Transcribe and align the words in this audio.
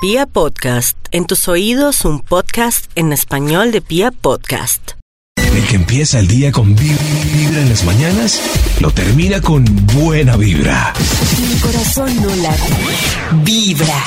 Pia 0.00 0.26
Podcast, 0.26 0.96
en 1.10 1.26
tus 1.26 1.48
oídos 1.48 2.04
un 2.04 2.20
podcast 2.20 2.86
en 2.94 3.12
español 3.12 3.72
de 3.72 3.80
Pia 3.80 4.10
Podcast. 4.12 4.92
El 5.36 5.64
que 5.66 5.74
empieza 5.76 6.20
el 6.20 6.28
día 6.28 6.52
con 6.52 6.74
vi- 6.76 6.96
vibra 7.34 7.60
en 7.62 7.68
las 7.68 7.84
mañanas, 7.84 8.40
lo 8.80 8.90
termina 8.92 9.40
con 9.40 9.64
buena 9.94 10.36
vibra. 10.36 10.92
Mi 11.52 11.58
corazón 11.60 12.14
no 12.22 12.34
late, 12.36 12.62
vibra. 13.42 14.04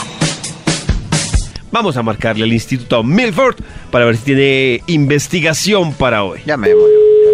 Vamos 1.71 1.97
a 1.97 2.03
marcarle 2.03 2.43
al 2.45 2.53
Instituto 2.53 3.03
Milford 3.03 3.55
para 3.91 4.05
ver 4.05 4.15
si 4.17 4.23
tiene 4.23 4.83
investigación 4.87 5.93
para 5.93 6.23
hoy. 6.23 6.39
Llamémoslo, 6.45 6.87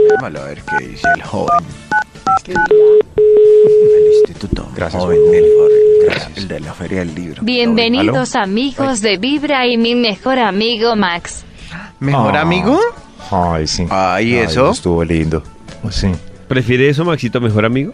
llamémoslo 0.09 0.41
a 0.41 0.45
ver 0.45 0.61
qué 0.63 0.87
dice 0.87 1.07
el 1.15 1.21
joven. 1.23 1.65
El 2.47 2.55
instituto. 4.37 4.69
Gracias, 4.75 5.01
Joven 5.01 5.19
Juan. 5.19 5.31
Milford, 5.31 5.71
el- 5.71 6.05
Gracias. 6.05 6.37
el 6.37 6.47
de 6.47 6.59
la 6.59 6.73
feria 6.73 6.99
del 6.99 7.15
libro. 7.15 7.41
Bienvenidos 7.43 8.35
amigos 8.35 9.01
de 9.01 9.17
Vibra 9.17 9.65
y 9.67 9.77
mi 9.77 9.95
mejor 9.95 10.39
amigo 10.39 10.95
Max. 10.95 11.43
¿Mejor 11.99 12.37
Ah. 12.37 12.41
amigo? 12.41 12.79
Ay, 13.31 13.67
sí. 13.67 13.85
Ay, 13.89 14.35
¿eso? 14.35 14.71
Estuvo 14.71 15.03
lindo. 15.03 15.41
Sí. 15.89 16.07
¿Prefiere 16.47 16.87
eso, 16.89 17.03
Maxito, 17.03 17.41
mejor 17.41 17.65
amigo? 17.65 17.91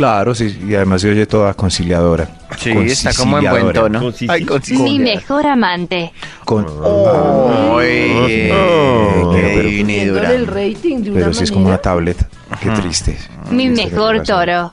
Claro, 0.00 0.34
sí. 0.34 0.58
Y 0.66 0.74
además 0.74 1.02
se 1.02 1.10
oye 1.10 1.26
toda 1.26 1.52
conciliadora. 1.52 2.26
Sí, 2.56 2.70
está 2.70 3.12
como 3.12 3.38
en 3.38 3.50
buen 3.50 3.72
tono. 3.74 4.10
Ay. 4.28 4.46
Mi 4.70 4.98
mejor 4.98 5.46
amante. 5.46 6.10
Con... 6.46 6.64
Ay, 6.64 8.50
Oh, 8.50 9.30
qué. 9.36 9.60
Subiéndole 9.82 10.34
el 10.36 10.46
rating 10.46 11.02
de 11.02 11.10
una 11.10 11.20
Pero 11.20 11.34
sí 11.34 11.44
es 11.44 11.52
como 11.52 11.66
una 11.66 11.76
tablet. 11.76 12.16
Qué 12.62 12.70
triste. 12.70 13.18
Mi 13.50 13.66
Triste 13.68 13.90
mejor 13.90 14.22
toro. 14.22 14.72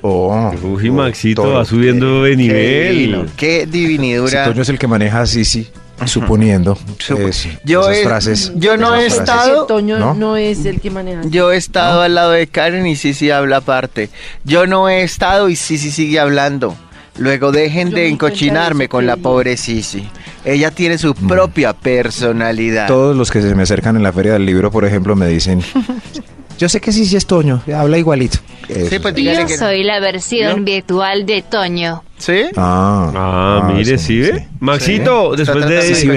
Oh. 0.00 0.50
Uy, 0.62 0.90
Maxito 0.90 1.42
Toro. 1.42 1.56
va 1.58 1.64
subiendo 1.66 2.22
de 2.22 2.30
Qué 2.30 2.36
divino, 2.36 3.16
nivel. 3.18 3.30
Qué 3.36 3.60
Si 3.66 3.66
divinidura. 3.70 4.44
Toño 4.46 4.62
es 4.62 4.68
el 4.70 4.78
que 4.78 4.86
maneja 4.86 5.20
a 5.20 5.26
Sisi, 5.26 5.68
suponiendo. 6.06 6.78
Supo- 6.98 7.28
es- 7.28 7.48
yo 7.64 7.82
esas 7.90 7.96
he- 7.96 8.04
frases. 8.04 8.52
yo 8.56 8.76
no 8.76 8.94
he 8.94 9.10
frases. 9.10 9.20
estado- 9.20 9.66
Toño 9.66 9.98
¿No? 9.98 10.14
¿no? 10.14 10.36
es 10.36 10.64
el 10.64 10.80
que 10.80 10.90
maneja. 10.90 11.22
Yo 11.26 11.52
he 11.52 11.56
estado 11.56 12.02
al 12.02 12.14
lado 12.14 12.30
de 12.32 12.46
Karen 12.46 12.86
y 12.86 12.96
Sisi 12.96 13.30
habla 13.30 13.58
aparte. 13.58 14.10
Yo 14.44 14.66
no 14.66 14.88
he 14.88 15.02
estado 15.02 15.48
y 15.48 15.56
Sisi 15.56 15.90
sigue 15.90 16.18
hablando. 16.20 16.76
Luego 17.18 17.52
dejen 17.52 17.90
Yo 17.90 17.96
de 17.96 18.08
encochinarme 18.08 18.88
con 18.88 19.06
la 19.06 19.16
pobre 19.16 19.56
Sisi. 19.56 20.08
Ella 20.44 20.70
tiene 20.70 20.96
su 20.96 21.14
propia 21.14 21.74
personalidad. 21.74 22.86
Todos 22.86 23.14
los 23.14 23.30
que 23.30 23.42
se 23.42 23.54
me 23.54 23.62
acercan 23.64 23.96
en 23.96 24.02
la 24.02 24.12
feria 24.12 24.32
del 24.32 24.46
libro, 24.46 24.70
por 24.70 24.84
ejemplo, 24.84 25.14
me 25.16 25.26
dicen. 25.26 25.62
Yo 26.60 26.68
sé 26.68 26.78
que 26.78 26.92
Sisi 26.92 27.16
es 27.16 27.26
Toño, 27.26 27.62
habla 27.74 27.96
igualito. 27.96 28.36
Sí, 28.68 28.98
pues 28.98 29.14
dígale 29.14 29.40
Yo 29.40 29.46
que- 29.46 29.56
soy 29.56 29.82
la 29.82 29.98
versión 29.98 30.58
¿Yo? 30.58 30.62
virtual 30.64 31.24
de 31.24 31.40
Toño. 31.40 32.04
¿Sí? 32.18 32.42
Ah, 32.54 33.10
Ah, 33.16 33.72
mire, 33.74 33.96
¿sí 33.96 34.18
ve? 34.20 34.46
Maxito, 34.60 35.30
Sí. 35.32 35.38
después 35.38 35.66
de 35.66 35.94
Sí, 35.94 36.08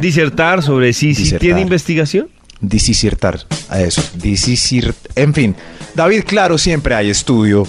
disertar 0.00 0.62
sobre 0.62 0.92
sí, 0.92 1.16
sí 1.16 1.22
Disertar. 1.24 1.40
tiene 1.40 1.60
investigación. 1.62 2.28
Disisirtar, 2.60 3.40
a 3.68 3.80
eso, 3.80 4.00
disisir, 4.14 4.94
en 5.16 5.34
fin. 5.34 5.56
David, 5.96 6.22
claro, 6.24 6.58
siempre 6.58 6.94
hay 6.94 7.10
estudio. 7.10 7.66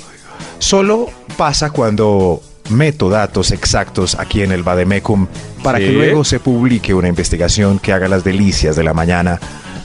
Solo 0.59 1.07
pasa 1.35 1.72
cuando 1.72 2.44
meto 2.69 3.09
datos 3.09 3.50
exactos 3.52 4.13
aquí 4.13 4.44
en 4.44 4.52
el 4.52 4.61
Bademecum 4.61 5.25
para 5.63 5.80
Sí. 5.80 5.85
que 5.85 5.91
luego 5.94 6.23
se 6.23 6.39
publique 6.39 6.94
una 6.94 7.07
investigación 7.07 7.80
que 7.80 7.91
haga 7.91 8.07
las 8.07 8.23
delicias 8.23 8.75
de 8.75 8.83
la 8.83 8.94
mañana. 8.94 9.39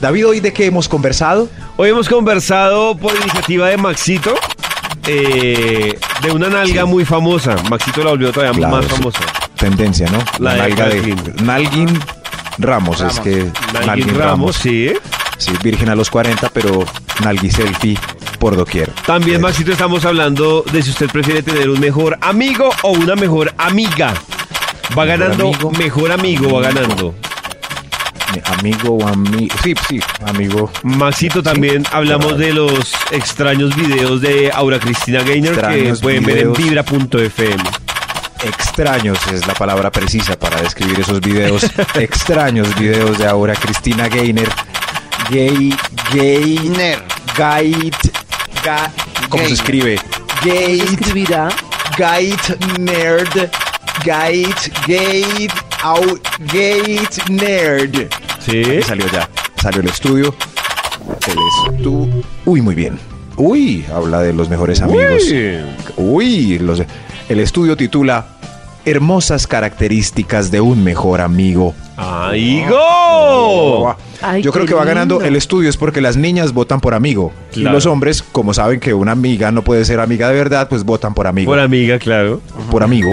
David, 0.05 0.27
¿hoy 0.27 0.39
de 0.39 0.53
qué 0.53 0.67
hemos 0.67 0.87
conversado? 0.87 1.49
Hoy 1.77 1.89
hemos 1.89 2.07
conversado 2.07 2.95
por 2.95 3.11
iniciativa 3.15 3.69
de 3.69 3.77
Maxito 3.77 4.35
eh, 5.07 5.97
de 6.21 6.31
una 6.31 6.47
nalga 6.47 6.85
muy 6.85 7.05
famosa. 7.05 7.55
Maxito 7.71 8.03
la 8.03 8.11
volvió 8.11 8.31
todavía 8.31 8.55
Claro, 8.55 8.75
más 8.75 8.85
famosa. 8.85 9.19
Tendencia, 9.57 10.07
¿no? 10.11 10.19
La 10.37 10.53
de 10.53 10.59
nalga 10.59 10.89
de 10.89 10.95
Nalguín. 10.99 11.23
Nalguin 11.43 11.99
Ramos, 12.59 13.01
es 13.01 13.15
Ramos. 13.15 13.19
que 13.21 13.51
Nalguín 13.83 14.15
Ramos, 14.15 14.55
sí. 14.57 14.93
Sí, 15.39 15.51
virgen 15.63 15.89
a 15.89 15.95
los 15.95 16.11
40, 16.11 16.49
pero 16.49 16.85
nalgui 17.23 17.49
selfie 17.49 17.97
por 18.37 18.55
doquier. 18.55 18.91
También, 19.07 19.37
Eh, 19.37 19.39
Maxito, 19.39 19.71
estamos 19.71 20.05
hablando 20.05 20.63
de 20.71 20.83
si 20.83 20.91
usted 20.91 21.09
prefiere 21.09 21.41
tener 21.41 21.67
un 21.67 21.79
mejor 21.79 22.15
amigo 22.21 22.69
o 22.83 22.91
una 22.91 23.15
mejor 23.15 23.51
amiga. 23.57 24.13
Va 24.95 25.03
Mejor 25.03 25.07
ganando, 25.19 25.47
amigo. 25.47 25.71
mejor 25.71 26.11
amigo 26.11 26.53
va 26.53 26.61
ganando. 26.61 27.15
Amigo 28.59 28.97
o 28.97 29.07
amigo. 29.07 29.55
Sí, 29.63 29.73
sí, 29.87 29.99
amigo. 30.25 30.71
Maxito, 30.83 31.41
también 31.41 31.83
hablamos 31.91 32.37
de 32.37 32.53
los 32.53 32.93
extraños 33.11 33.75
videos 33.75 34.21
de 34.21 34.51
Aura 34.53 34.79
Cristina 34.79 35.21
Gaynor 35.23 35.53
que 35.53 35.59
Extraños 35.59 36.01
pueden 36.01 36.25
videos. 36.25 36.57
ver 36.57 36.65
en 36.67 36.69
vibra.fm. 36.69 37.63
Extraños 38.43 39.17
es 39.31 39.47
la 39.47 39.53
palabra 39.53 39.91
precisa 39.91 40.37
para 40.37 40.61
describir 40.61 40.99
esos 40.99 41.21
videos. 41.21 41.63
Extraños 41.95 42.75
videos 42.77 43.17
de 43.17 43.25
ahora 43.27 43.55
Cristina 43.55 44.07
Gainer. 44.09 44.49
Gay, 45.31 45.73
gay, 46.13 46.59
Ner. 46.75 47.01
gait, 47.37 47.95
ga- 48.63 48.91
¿Cómo 49.29 49.43
se 49.43 49.49
Gainer. 49.49 49.51
escribe? 49.53 49.99
¿Se 50.43 50.49
Gait, 50.49 50.83
escribirá? 50.83 51.49
gait, 51.97 52.59
nerd, 52.79 53.49
gait, 54.03 54.55
gait, 54.85 55.51
gait, 56.51 57.29
nerd. 57.29 58.07
Sí. 58.39 58.61
Aquí 58.63 58.81
salió 58.83 59.05
ya. 59.11 59.29
Salió 59.61 59.81
el 59.81 59.87
estudio. 59.87 60.33
El 61.27 61.35
estu- 61.83 62.23
Uy, 62.45 62.61
muy 62.61 62.75
bien. 62.75 62.97
Uy, 63.37 63.85
habla 63.93 64.21
de 64.21 64.33
los 64.33 64.49
mejores 64.49 64.81
amigos. 64.81 65.23
Uy, 65.97 66.57
los- 66.59 66.81
el 67.29 67.39
estudio 67.39 67.75
titula 67.75 68.27
Hermosas 68.85 69.47
características 69.47 70.51
de 70.51 70.61
un 70.61 70.83
mejor 70.83 71.19
amigo. 71.21 71.73
¡Amigo! 71.97 73.95
Ay, 74.21 74.41
Yo 74.41 74.51
creo 74.51 74.65
que 74.65 74.73
va 74.73 74.85
ganando 74.85 75.15
lindo. 75.15 75.27
el 75.27 75.35
estudio 75.35 75.69
es 75.69 75.77
porque 75.77 76.01
las 76.01 76.17
niñas 76.17 76.53
votan 76.53 76.79
por 76.79 76.93
amigo 76.93 77.31
y 77.53 77.61
los 77.61 77.85
hombres, 77.85 78.21
como 78.23 78.53
saben 78.53 78.79
que 78.79 78.93
una 78.93 79.11
amiga 79.13 79.51
no 79.51 79.63
puede 79.63 79.85
ser 79.85 79.99
amiga 79.99 80.29
de 80.29 80.35
verdad, 80.35 80.67
pues 80.69 80.83
votan 80.83 81.13
por 81.13 81.25
amigo. 81.27 81.51
Por 81.51 81.59
amiga, 81.59 81.97
claro. 81.99 82.41
por 82.69 82.83
amigo. 82.83 83.09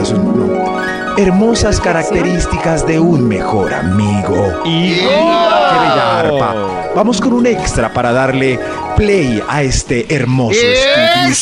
Eso 0.00 0.14
no. 0.14 0.73
Hermosas 1.16 1.80
características 1.80 2.86
de 2.86 2.98
un 2.98 3.28
mejor 3.28 3.72
amigo. 3.72 4.62
¡Y 4.64 4.94
¡Qué 4.94 5.00
bella 5.06 6.18
arpa! 6.20 6.54
Vamos 6.96 7.20
con 7.20 7.32
un 7.32 7.46
extra 7.46 7.92
para 7.92 8.12
darle 8.12 8.58
play 8.96 9.42
a 9.48 9.62
este 9.62 10.12
hermoso 10.14 10.58
estudio. 10.60 11.34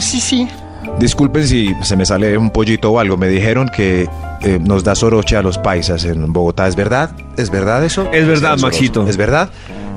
Sí, 0.00 0.20
sí. 0.20 0.48
Disculpen 0.98 1.46
si 1.46 1.74
se 1.82 1.96
me 1.96 2.04
sale 2.04 2.36
un 2.36 2.50
pollito 2.50 2.90
o 2.92 2.98
algo. 2.98 3.16
Me 3.16 3.28
dijeron 3.28 3.70
que 3.74 4.08
eh, 4.42 4.58
nos 4.60 4.84
da 4.84 4.94
soroche 4.94 5.36
a 5.36 5.42
los 5.42 5.56
paisas 5.56 6.04
en 6.04 6.32
Bogotá. 6.32 6.68
¿Es 6.68 6.76
verdad? 6.76 7.10
¿Es 7.38 7.50
verdad 7.50 7.82
eso? 7.84 8.08
Es 8.12 8.26
verdad, 8.26 8.56
Sí, 8.58 8.62
Maxito. 8.62 9.06
¿Es 9.08 9.16
verdad? 9.16 9.48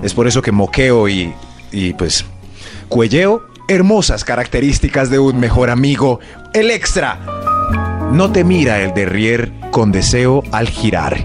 Es 0.03 0.13
por 0.13 0.25
eso 0.27 0.41
que 0.41 0.51
moqueo 0.53 1.09
y, 1.09 1.33
y 1.71 1.93
pues 1.93 2.23
cuelleo. 2.87 3.43
Hermosas 3.67 4.23
características 4.23 5.09
de 5.09 5.17
un 5.17 5.39
mejor 5.39 5.71
amigo. 5.71 6.19
El 6.55 6.71
extra. 6.71 7.19
No 8.11 8.31
te 8.31 8.43
mira 8.45 8.79
el 8.81 8.93
derrier 8.93 9.51
con 9.71 9.91
deseo 9.91 10.41
al 10.53 10.69
girar. 10.69 11.17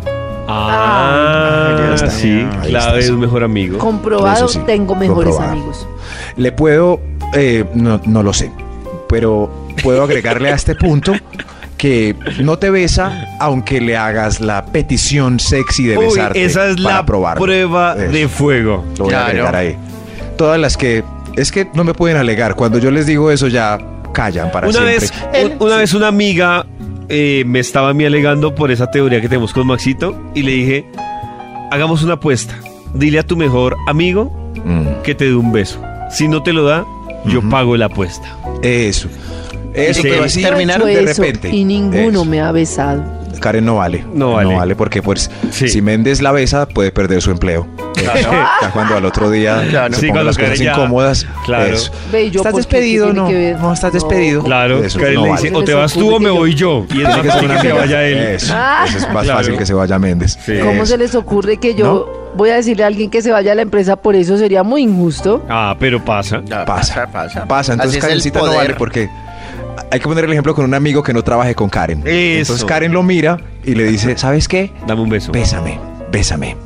Ah, 0.49 1.77
Ahí 1.79 1.95
está. 1.95 2.11
sí, 2.11 2.45
clave 2.67 3.09
un 3.13 3.21
mejor 3.21 3.45
amigo. 3.45 3.79
Comprobado, 3.79 4.49
sí, 4.49 4.59
tengo 4.67 4.97
mejores 4.97 5.35
comprobado. 5.37 5.53
amigos. 5.53 5.87
Le 6.37 6.51
puedo, 6.51 7.01
eh, 7.35 7.65
no, 7.75 8.01
no 8.07 8.25
lo 8.25 8.33
sé, 8.33 8.51
pero 9.09 9.49
puedo 9.85 10.03
agregarle 10.03 10.51
a 10.51 10.57
este 10.57 10.75
punto 10.75 11.13
que 11.77 12.17
no 12.41 12.59
te 12.59 12.71
besa 12.71 13.27
aunque 13.39 13.81
le 13.81 13.97
hagas 13.97 14.41
la 14.41 14.67
petición 14.67 15.39
sexy 15.39 15.87
de 15.87 15.97
Uy, 15.97 16.07
besarte. 16.07 16.45
esa 16.45 16.67
es 16.67 16.77
para 16.81 16.97
la 16.97 17.07
probarlo. 17.07 17.45
prueba 17.45 17.95
Eso, 17.97 18.11
de 18.13 18.29
fuego. 18.29 18.85
Lo 18.99 19.05
voy 19.05 19.15
a 19.15 19.27
agregar 19.27 19.55
ahí. 19.55 19.77
Todas 20.37 20.59
las 20.59 20.77
que 20.77 21.05
es 21.37 21.53
que 21.53 21.69
no 21.75 21.85
me 21.85 21.95
pueden 21.95 22.17
alegar. 22.17 22.57
Cuando 22.57 22.79
yo 22.79 22.91
les 22.91 23.07
digo 23.07 23.31
eso 23.31 23.47
ya 23.47 23.79
callan 24.13 24.51
para 24.53 24.69
Una 24.69 24.79
siempre. 24.79 24.99
vez, 25.33 25.53
un- 25.61 25.67
una 25.67 25.77
vez 25.77 25.95
una 25.95 26.09
amiga 26.09 26.67
eh, 27.09 27.43
me 27.47 27.59
estaba 27.59 27.89
a 27.91 27.95
mí 27.95 28.05
alegando 28.05 28.55
por 28.55 28.71
esa 28.71 28.91
teoría 28.91 29.21
que 29.21 29.29
tenemos 29.29 29.53
con 29.53 29.67
Maxito 29.67 30.17
y 30.35 30.43
le 30.43 30.53
dije, 30.53 30.85
hagamos 31.73 32.03
una 32.03 32.15
apuesta. 32.15 32.55
Dile 32.95 33.19
a 33.19 33.23
tu 33.23 33.37
mejor 33.37 33.77
amigo 33.89 34.31
Mm, 34.65 35.03
que 35.05 35.15
te 35.15 35.25
dé 35.27 35.35
un 35.35 35.53
beso. 35.53 35.81
Si 36.11 36.29
no 36.29 36.43
te 36.43 36.53
lo 36.53 36.65
da, 36.65 36.85
yo 37.25 37.41
pago 37.49 37.77
la 37.77 37.87
apuesta. 37.87 38.29
eso. 38.63 39.09
Eso, 39.75 40.03
pero 40.03 40.25
así 40.25 40.43
Terminaron 40.43 40.89
de 40.89 41.01
repente. 41.03 41.49
Y 41.51 41.65
ninguno 41.65 42.11
Eso. 42.11 42.25
me 42.25 42.41
ha 42.41 42.51
besado. 42.53 43.03
Karen 43.41 43.65
no 43.65 43.77
vale. 43.77 44.05
No 44.13 44.33
vale. 44.33 44.75
porque 44.77 45.01
pues 45.03 45.31
Sí. 45.53 45.69
si 45.69 45.81
Méndez 45.81 46.21
la 46.21 46.33
besa 46.33 46.67
puede 46.69 46.91
perder 46.93 47.23
su 47.23 47.31
empleo. 47.31 47.67
Ya 48.03 48.71
cuando 48.73 48.97
al 48.99 49.05
otro 49.05 49.31
día 49.31 49.65
Claro. 49.69 49.95
se 49.95 50.01
Sí, 50.01 50.07
pongan 50.09 50.25
cuando 50.25 50.31
las 50.31 50.39
cosas 50.39 50.59
ya- 50.59 50.73
incómodas. 50.73 51.27
Claro. 51.45 51.75
eso. 51.75 51.93
Ve, 52.13 52.25
¿y 52.25 52.31
yo 52.31 52.41
¿Estás 52.41 52.55
despedido 52.57 53.07
¿Qué 53.09 53.13
no? 53.13 53.59
No, 53.61 53.73
estás 53.73 53.93
despedido. 53.93 54.43
Claro, 54.43 54.83
Eso, 54.85 54.99
Karen 54.99 55.15
no 55.15 55.23
le 55.25 55.31
vale. 55.31 55.43
dice, 55.43 55.55
o 55.55 55.65
te 55.65 55.75
vas 55.75 55.93
tú 55.93 56.15
o 56.15 56.21
me 56.21 56.31
voy 56.31 56.55
yo. 56.55 56.85
Y 56.91 57.03
es 57.03 57.09
Tiene 57.09 57.09
más 57.09 57.21
que 57.21 57.31
ser 57.33 57.45
una 57.45 57.61
que 57.61 57.73
vaya 57.73 58.03
él. 58.05 58.19
Eso, 58.19 58.55
Ah. 58.57 58.85
eso 58.89 58.99
es 58.99 59.13
más 59.13 59.25
Claro. 59.25 59.39
fácil 59.41 59.57
que 59.59 59.67
se 59.67 59.75
vaya 59.75 59.99
Méndez. 59.99 60.39
Sí. 60.45 60.59
¿Cómo 60.63 60.87
se 60.87 60.97
les 60.99 61.15
ocurre 61.15 61.57
que 61.59 61.75
yo 61.75 62.31
voy 62.37 62.51
a 62.51 62.57
decirle 62.57 62.85
a 62.85 62.87
alguien 62.87 63.11
que 63.11 63.23
se 63.23 63.31
vaya 63.33 63.53
a 63.53 63.55
la 63.55 63.63
empresa 63.63 63.97
por 63.97 64.15
eso? 64.15 64.37
Sería 64.39 64.63
muy 64.63 64.83
injusto. 64.83 65.45
Ah, 65.49 65.77
pero 65.79 66.05
pasa. 66.05 66.41
Ya, 66.45 66.65
Pasa, 66.65 67.07
pasa. 67.11 67.45
pasa. 67.47 67.73
Entonces 67.75 68.01
Karencita 68.01 68.41
no 68.41 68.55
vale 68.55 68.75
porque 68.75 69.09
hay 69.91 69.99
que 70.01 70.07
poner 70.07 70.25
el 70.25 70.33
ejemplo 70.33 70.55
con 70.55 70.65
un 70.65 70.75
amigo 70.75 71.03
que 71.03 71.13
no 71.13 71.23
trabaje 71.23 71.55
con 71.55 71.69
Karen. 71.69 72.01
Eso. 72.07 72.53
Entonces 72.53 72.65
Karen 72.65 72.93
lo 72.93 73.03
mira 73.03 73.39
y 73.65 73.75
le 73.75 73.85
dice, 73.85 74.17
¿sabes 74.19 74.47
qué? 74.49 74.71
Dame 74.87 75.03
un 75.03 75.09
beso. 75.09 75.33
Bésame, 75.33 75.79
bésame. 76.13 76.57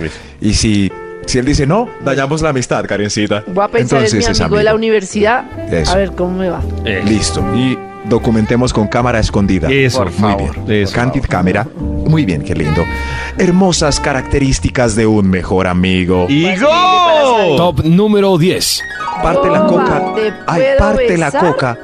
Eso. 0.00 0.14
Y 0.40 0.54
si, 0.54 0.90
si 1.26 1.38
él 1.38 1.44
dice, 1.44 1.66
no, 1.66 1.88
dañamos 2.04 2.42
la 2.42 2.50
amistad, 2.50 2.84
Karencita. 2.86 3.44
Voy 3.48 3.64
a 3.64 3.68
pensar 3.68 3.98
en 3.98 4.02
mi 4.04 4.08
Entonces 4.08 4.30
es 4.30 4.40
amigo 4.40 4.56
de 4.58 4.64
la 4.64 4.70
amigo. 4.70 4.78
universidad. 4.78 5.44
Eso. 5.72 5.92
A 5.92 5.96
ver 5.96 6.12
cómo 6.12 6.38
me 6.38 6.48
va. 6.48 6.60
Eh, 6.84 7.02
Listo. 7.04 7.42
Y 7.54 7.78
documentemos 8.04 8.72
con 8.72 8.88
cámara 8.88 9.20
escondida. 9.20 9.68
Eso, 9.70 9.98
Por 9.98 10.10
Muy 10.12 10.18
favor. 10.20 10.64
bien. 10.66 10.82
Eso. 10.82 10.94
Candid 10.94 11.24
cámara. 11.28 11.66
Muy 11.76 12.24
bien, 12.24 12.42
qué 12.42 12.54
lindo. 12.54 12.84
Hermosas 13.38 14.00
características 14.00 14.96
de 14.96 15.06
un 15.06 15.30
mejor 15.30 15.66
amigo. 15.66 16.26
¡Igo! 16.28 16.68
Top 17.56 17.84
número 17.84 18.36
10. 18.38 18.82
Parte 19.22 19.48
la 19.50 19.66
coca. 19.66 20.02
¿te 20.16 20.32
Ay, 20.46 20.62
parte 20.78 21.16
la 21.16 21.26
besar? 21.26 21.40
coca. 21.46 21.78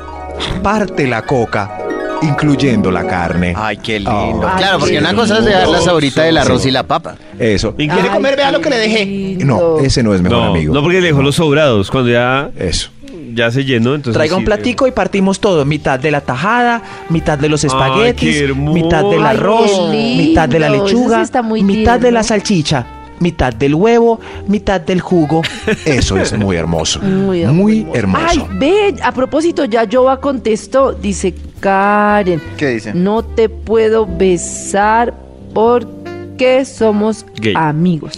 Parte 0.63 1.07
la 1.07 1.23
coca, 1.23 1.79
incluyendo 2.23 2.91
la 2.91 3.07
carne. 3.07 3.55
Ay, 3.57 3.77
qué 3.79 3.99
lindo. 4.01 4.41
Oh. 4.45 4.57
claro, 4.57 4.79
porque 4.81 4.99
una 4.99 5.15
cosa 5.15 5.39
es 5.39 5.45
dejar 5.45 5.69
la 5.69 5.81
sabrita 5.81 6.23
del 6.23 6.39
arroz 6.39 6.63
Sí. 6.63 6.69
y 6.69 6.73
la 6.73 6.83
papa. 6.83 7.17
Eso. 7.39 7.75
¿Y 7.79 7.89
Ay, 7.89 7.99
qué? 8.03 8.09
comer? 8.09 8.37
Vea 8.37 8.51
lo 8.51 8.61
que 8.61 8.71
le 8.71 8.77
dejé. 8.79 9.07
No, 9.45 9.79
ese 9.79 10.03
no 10.03 10.15
es 10.15 10.21
mejor 10.23 10.39
No, 10.39 10.45
amigo. 10.51 10.75
no 10.75 10.83
porque 10.83 11.01
le 11.01 11.07
dejó 11.09 11.23
los 11.23 11.37
sobrados. 11.37 11.91
Cuando 11.91 12.11
ya, 12.11 12.51
Eso. 12.59 12.91
ya 13.35 13.51
se 13.51 13.65
llenó, 13.65 13.95
entonces. 13.95 14.15
Traiga 14.15 14.35
un 14.37 14.43
sí, 14.43 14.47
platico 14.47 14.87
y 14.87 14.91
partimos 14.91 15.39
todo. 15.41 15.65
Mitad 15.65 15.99
de 16.01 16.11
la 16.11 16.21
tajada, 16.21 16.83
mitad 17.09 17.39
de 17.39 17.49
los 17.49 17.63
espaguetis, 17.65 18.55
mitad 18.57 19.05
del 19.05 19.25
arroz, 19.25 19.91
mitad 19.91 20.49
de 20.49 20.59
la 20.59 20.69
sí 20.71 20.73
lechuga, 20.79 21.25
mitad 21.63 22.01
de 22.01 22.11
la 22.13 22.23
salchicha, 22.23 22.87
mitad 23.21 23.53
del 23.53 23.75
huevo, 23.75 24.21
mitad 24.47 24.81
del 24.81 25.01
jugo. 25.01 25.43
Eso 25.85 26.17
es 26.17 26.37
muy 26.37 26.57
hermoso. 26.57 27.01
Muy 27.01 27.45
Muy, 27.47 27.87
hermoso. 27.95 28.25
Ay, 28.27 28.37
hermoso. 28.39 28.59
ve, 28.59 28.95
a 29.03 29.13
propósito, 29.13 29.65
ya 29.65 29.87
Joa 29.91 30.21
contestó, 30.21 30.93
dice 30.93 31.35
Karen, 31.61 32.41
¿Qué 32.57 32.69
dice? 32.69 32.95
no 32.95 33.25
te 33.25 33.49
puedo 33.49 34.07
besar 34.07 35.15
porque 35.53 36.65
somos 36.65 37.27
Gay. 37.41 37.55
amigos. 37.57 38.13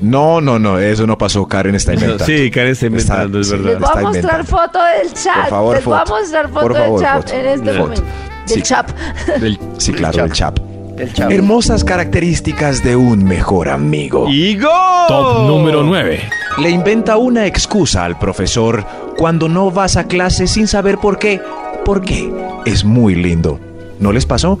No, 0.00 0.40
no, 0.40 0.40
no, 0.40 0.58
no, 0.58 0.78
eso 0.78 1.06
no 1.06 1.16
pasó. 1.16 1.46
Karen 1.46 1.74
está 1.74 1.94
inventando. 1.94 2.24
Sí, 2.24 2.50
Karen 2.50 2.72
está 2.72 2.86
inventando, 2.86 3.40
es 3.40 3.48
sí, 3.48 3.56
verdad. 3.56 3.70
Les 3.70 3.78
voy 3.80 3.88
a 3.88 3.92
está 3.92 4.02
mostrar 4.02 4.44
foto 4.46 4.78
del 4.84 5.12
chat. 5.14 5.34
Por 5.40 5.48
favor, 5.50 5.76
Les 5.76 5.84
voy 5.84 5.94
a 5.94 5.98
foto. 6.00 6.20
mostrar 6.20 6.48
foto 6.48 6.60
Por 6.60 6.74
favor, 6.76 7.00
del 7.00 7.08
chat 7.08 7.22
foto. 7.22 7.34
en 7.34 7.46
este 7.46 7.64
Foto. 7.70 7.78
momento. 7.80 8.02
Del 8.46 8.56
Sí. 8.56 8.62
chat. 8.62 8.90
Del- 9.40 9.58
Sí, 9.78 9.92
claro, 9.92 10.24
el 10.24 10.32
chap. 10.32 10.58
El 10.98 11.12
chavo. 11.12 11.30
Hermosas 11.32 11.82
características 11.84 12.82
de 12.84 12.96
un 12.96 13.24
mejor 13.24 13.68
amigo. 13.68 14.28
¡Igo! 14.28 14.68
Top 15.08 15.46
número 15.48 15.82
9. 15.82 16.20
Le 16.58 16.70
inventa 16.70 17.16
una 17.16 17.46
excusa 17.46 18.04
al 18.04 18.18
profesor 18.18 18.86
cuando 19.16 19.48
no 19.48 19.70
vas 19.70 19.96
a 19.96 20.06
clase 20.06 20.46
sin 20.46 20.68
saber 20.68 20.98
por 20.98 21.18
qué. 21.18 21.40
¿Por 21.84 22.00
qué? 22.02 22.30
Es 22.64 22.84
muy 22.84 23.14
lindo. 23.14 23.58
¿No 23.98 24.12
les 24.12 24.24
pasó? 24.24 24.58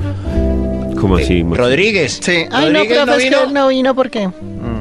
¿Cómo 1.00 1.16
así? 1.16 1.44
Max? 1.44 1.58
Rodríguez. 1.58 2.20
Sí. 2.22 2.44
Ay, 2.50 2.70
no, 2.72 2.78
Rodríguez 2.80 3.06
no 3.06 3.12
es 3.14 3.18
que 3.18 3.30
vino. 3.30 3.50
no 3.50 3.68
vino, 3.68 3.94
¿por 3.94 4.10
qué? 4.10 4.28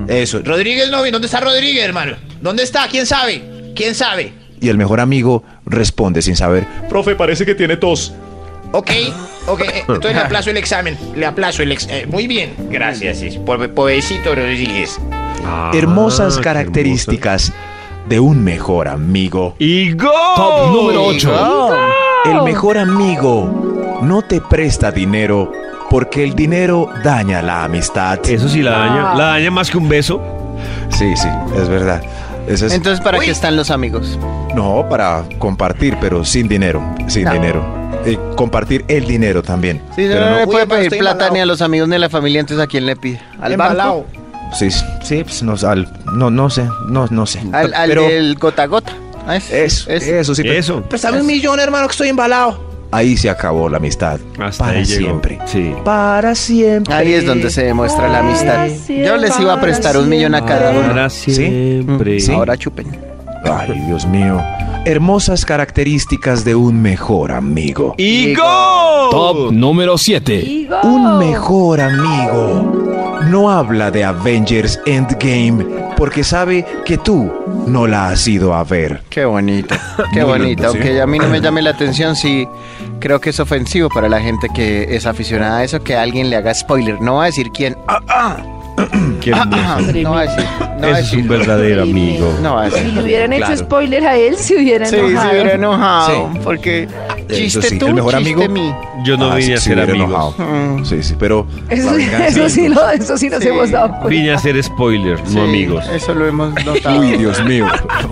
Eso. 0.08 0.42
Rodríguez 0.44 0.90
no 0.90 1.04
vino. 1.04 1.14
¿Dónde 1.16 1.28
está 1.28 1.40
Rodríguez, 1.40 1.84
hermano? 1.84 2.16
¿Dónde 2.42 2.64
está? 2.64 2.88
¿Quién 2.88 3.06
sabe? 3.06 3.74
¿Quién 3.76 3.94
sabe? 3.96 4.34
Y 4.60 4.70
el 4.70 4.78
mejor 4.78 5.00
amigo 5.00 5.44
responde 5.66 6.22
sin 6.22 6.36
saber. 6.36 6.66
Profe, 6.90 7.16
parece 7.16 7.46
que 7.46 7.54
tiene 7.56 7.78
tos. 7.78 8.14
Ok, 8.72 8.90
ok. 9.48 9.62
eh, 9.62 9.66
Entonces 9.88 10.16
le 10.16 10.22
aplazo 10.22 10.50
el 10.50 10.58
examen. 10.58 10.98
Le 11.16 11.26
aplazo 11.26 11.62
el 11.64 11.72
examen. 11.72 12.10
muy 12.10 12.28
bien. 12.28 12.54
Gracias. 12.70 13.20
Por 13.46 13.72
pobrecito 13.74 14.34
Rodríguez. 14.36 15.00
Ah, 15.46 15.72
Hermosas 15.74 16.38
características 16.38 17.52
de 18.08 18.20
un 18.20 18.44
mejor 18.44 18.88
amigo. 18.88 19.56
hermoso. 19.60 19.64
¡Igo! 19.64 20.12
Top 20.36 20.72
número 20.74 21.04
8. 21.06 21.76
El 22.26 22.42
mejor 22.44 22.78
amigo 22.78 24.00
no 24.02 24.22
te 24.22 24.40
presta 24.42 24.92
dinero 24.92 25.52
porque 25.90 26.24
el 26.24 26.34
dinero 26.34 26.90
daña 27.04 27.42
la 27.42 27.66
amistad. 27.66 28.20
Eso 28.28 28.48
sí 28.50 28.62
la 28.62 28.72
daña. 28.72 29.12
Ah. 29.12 29.16
La 29.18 29.26
daña 29.26 29.52
más 29.52 29.70
que 29.70 29.78
un 29.78 29.88
beso. 29.90 30.22
Sí, 30.90 31.16
sí, 31.16 31.28
es 31.58 31.68
verdad. 31.70 32.02
Eso 32.48 32.66
es, 32.66 32.74
Entonces, 32.74 33.04
¿para 33.04 33.20
Uy. 33.20 33.26
qué 33.26 33.32
están 33.32 33.56
los 33.56 33.70
amigos? 33.72 34.18
no, 34.56 34.86
para 34.90 35.24
compartir, 35.40 35.98
pero 36.02 36.24
sin 36.26 36.48
dinero. 36.48 36.82
Sin 37.08 37.24
No. 37.26 37.34
dinero. 37.34 37.83
Compartir 38.36 38.84
el 38.88 39.06
dinero 39.06 39.42
también. 39.44 39.78
Sí, 39.96 40.06
Pero 40.08 40.20
no, 40.22 40.30
no- 40.32 40.38
le 40.40 40.46
puede 40.48 40.68
pedir 40.68 40.90
plata 40.92 41.12
embalado. 41.12 41.34
ni 41.34 41.40
a 41.40 41.46
los 41.46 41.62
amigos 41.62 41.88
ni 41.90 41.96
a 41.96 42.00
la 42.00 42.10
familia, 42.10 42.40
entonces 42.42 42.64
¿a 42.64 42.68
quién 42.68 42.86
le 42.86 42.96
pide? 42.96 43.20
¿Al 43.42 43.52
Embalado. 43.54 44.06
banco? 44.06 44.54
Sí, 44.56 44.70
sí, 45.04 45.24
pues 45.24 45.42
no, 45.44 45.56
al- 45.68 45.88
no, 46.14 46.30
no 46.30 46.50
sé, 46.50 46.64
no, 46.88 47.08
no 47.10 47.26
sé. 47.26 47.42
¿Al, 47.52 47.74
al 47.74 47.90
pero 47.90 48.04
del 48.04 48.36
gota 48.36 48.64
a 48.64 48.68
gota? 48.68 48.92
Ah, 49.28 49.38
eso, 49.38 49.90
ese. 49.90 50.20
eso 50.20 50.36
sí. 50.36 50.44
Eso. 50.46 50.82
Préstame 50.84 51.22
un 51.22 51.26
millón, 51.28 51.60
hermano, 51.60 51.88
que 51.88 51.92
estoy 51.94 52.10
embalado. 52.10 52.72
Ahí 52.92 53.18
se 53.18 53.28
acabó 53.30 53.70
la 53.70 53.78
amistad. 53.78 54.20
Hasta 54.40 54.66
para 54.66 54.78
ahí 54.78 54.86
llegó. 54.86 55.00
siempre. 55.02 55.40
Sí. 55.48 55.74
Para 55.84 56.36
siempre. 56.36 56.94
Ahí 56.94 57.14
es 57.14 57.26
donde 57.26 57.50
se 57.50 57.64
demuestra 57.64 58.08
la 58.08 58.20
amistad. 58.20 58.68
Yo 58.88 59.18
les 59.18 59.40
iba 59.40 59.54
a 59.54 59.60
prestar 59.62 59.98
un 59.98 60.08
millón 60.10 60.36
a 60.36 60.46
cada 60.46 60.70
uno. 60.72 60.88
Para 60.90 61.10
siempre. 61.10 62.20
Sí. 62.20 62.32
Ahora 62.32 62.56
chupen. 62.56 63.13
Ay, 63.44 63.80
Dios 63.88 64.06
mío. 64.06 64.42
Hermosas 64.86 65.46
características 65.46 66.44
de 66.44 66.56
un 66.56 66.82
mejor 66.82 67.32
amigo. 67.32 67.96
¡Igo! 67.98 69.10
Top 69.12 69.52
número 69.52 69.98
7. 69.98 70.38
Digo. 70.40 70.78
Un 70.84 71.20
mejor 71.20 71.82
amigo 71.82 73.20
no 73.30 73.50
habla 73.50 73.92
de 73.92 74.04
Avengers 74.04 74.80
Endgame 74.86 75.66
porque 75.96 76.24
sabe 76.24 76.66
que 76.86 76.98
tú 76.98 77.32
no 77.68 77.88
la 77.88 78.10
has 78.10 78.28
ido 78.28 78.54
a 78.54 78.64
ver. 78.64 79.02
Qué 79.10 79.26
bonito, 79.26 79.76
qué 80.14 80.22
Muy 80.22 80.32
bonito. 80.32 80.48
lindo, 80.48 80.72
sí. 80.72 80.78
Aunque 80.78 81.02
a 81.02 81.08
mí 81.08 81.20
no 81.20 81.28
me 81.30 81.40
llame 81.40 81.62
la 81.62 81.70
atención, 81.72 82.16
sí 82.16 82.48
creo 83.00 83.20
que 83.20 83.32
es 83.32 83.40
ofensivo 83.40 83.90
para 83.90 84.08
la 84.10 84.22
gente 84.22 84.48
que 84.54 84.96
es 84.96 85.06
aficionada 85.06 85.60
a 85.60 85.64
eso 85.64 85.84
que 85.84 85.96
alguien 85.96 86.30
le 86.30 86.38
haga 86.38 86.54
spoiler. 86.54 87.02
No 87.02 87.16
va 87.16 87.24
a 87.24 87.26
decir 87.28 87.52
quién. 87.54 87.78
Ah, 87.88 88.00
ah, 88.08 88.38
Qué 89.22 89.32
ah, 89.34 89.42
hermoso. 89.42 89.64
ah. 89.66 89.82
No 90.04 90.12
va 90.12 90.20
a 90.20 90.24
decir. 90.24 90.46
No 90.80 90.88
va 90.90 90.96
a 90.96 91.00
Ese 91.00 91.02
es 91.08 91.14
un 91.14 91.28
decir. 91.28 91.28
verdadero 91.28 91.84
amigo. 91.84 92.34
No 92.42 92.56
va 92.56 92.64
a 92.66 92.70
Si 92.70 92.76
decir. 92.76 92.94
le 92.94 93.04
hubieran 93.04 93.34
hecho 93.34 93.46
Claro. 93.46 93.58
spoiler 93.62 94.06
a 94.08 94.16
él, 94.18 94.38
se 94.38 94.56
hubieran 94.58 94.90
Sí, 94.90 94.96
se 94.96 95.02
enojado. 95.02 95.32
hubiera 95.32 95.54
enojado. 95.54 96.30
Sí. 96.34 96.40
Porque 96.44 96.84
Eso 96.84 97.36
chiste 97.36 97.62
sí, 97.70 97.78
tú, 97.80 97.88
el 97.88 97.94
mejor 97.96 98.18
chiste 98.18 98.34
amigo. 98.46 98.54
mí. 98.54 98.74
Yo 99.06 99.18
no 99.18 99.32
Ah, 99.32 99.36
vine 99.36 99.54
a 99.56 99.58
ser 99.58 99.74
hubiera 99.78 99.92
amigos. 99.92 100.36
enojado. 100.38 100.54
Mm. 100.80 100.86
Sí, 100.86 101.04
sí, 101.04 101.16
pero. 101.20 101.46
Eso, 101.70 101.86
la 101.92 101.92
venganza- 101.98 102.28
eso 102.28 102.50
sí, 102.50 102.68
lo, 102.70 102.90
eso 102.90 103.18
sí 103.18 103.30
nos 103.30 103.42
Sí. 103.44 103.50
hemos 103.50 103.72
dado 103.72 103.90
cuenta. 103.90 104.08
Vine 104.08 104.32
a 104.32 104.38
ser 104.38 104.64
spoiler, 104.64 105.18
Sí, 105.26 105.36
no 105.36 105.44
amigos. 105.44 105.86
Eso 105.94 106.14
lo 106.14 106.28
hemos 106.28 106.54
notado. 106.66 107.00
Uy, 107.00 107.12
Dios 107.18 107.44
mío. 107.46 107.66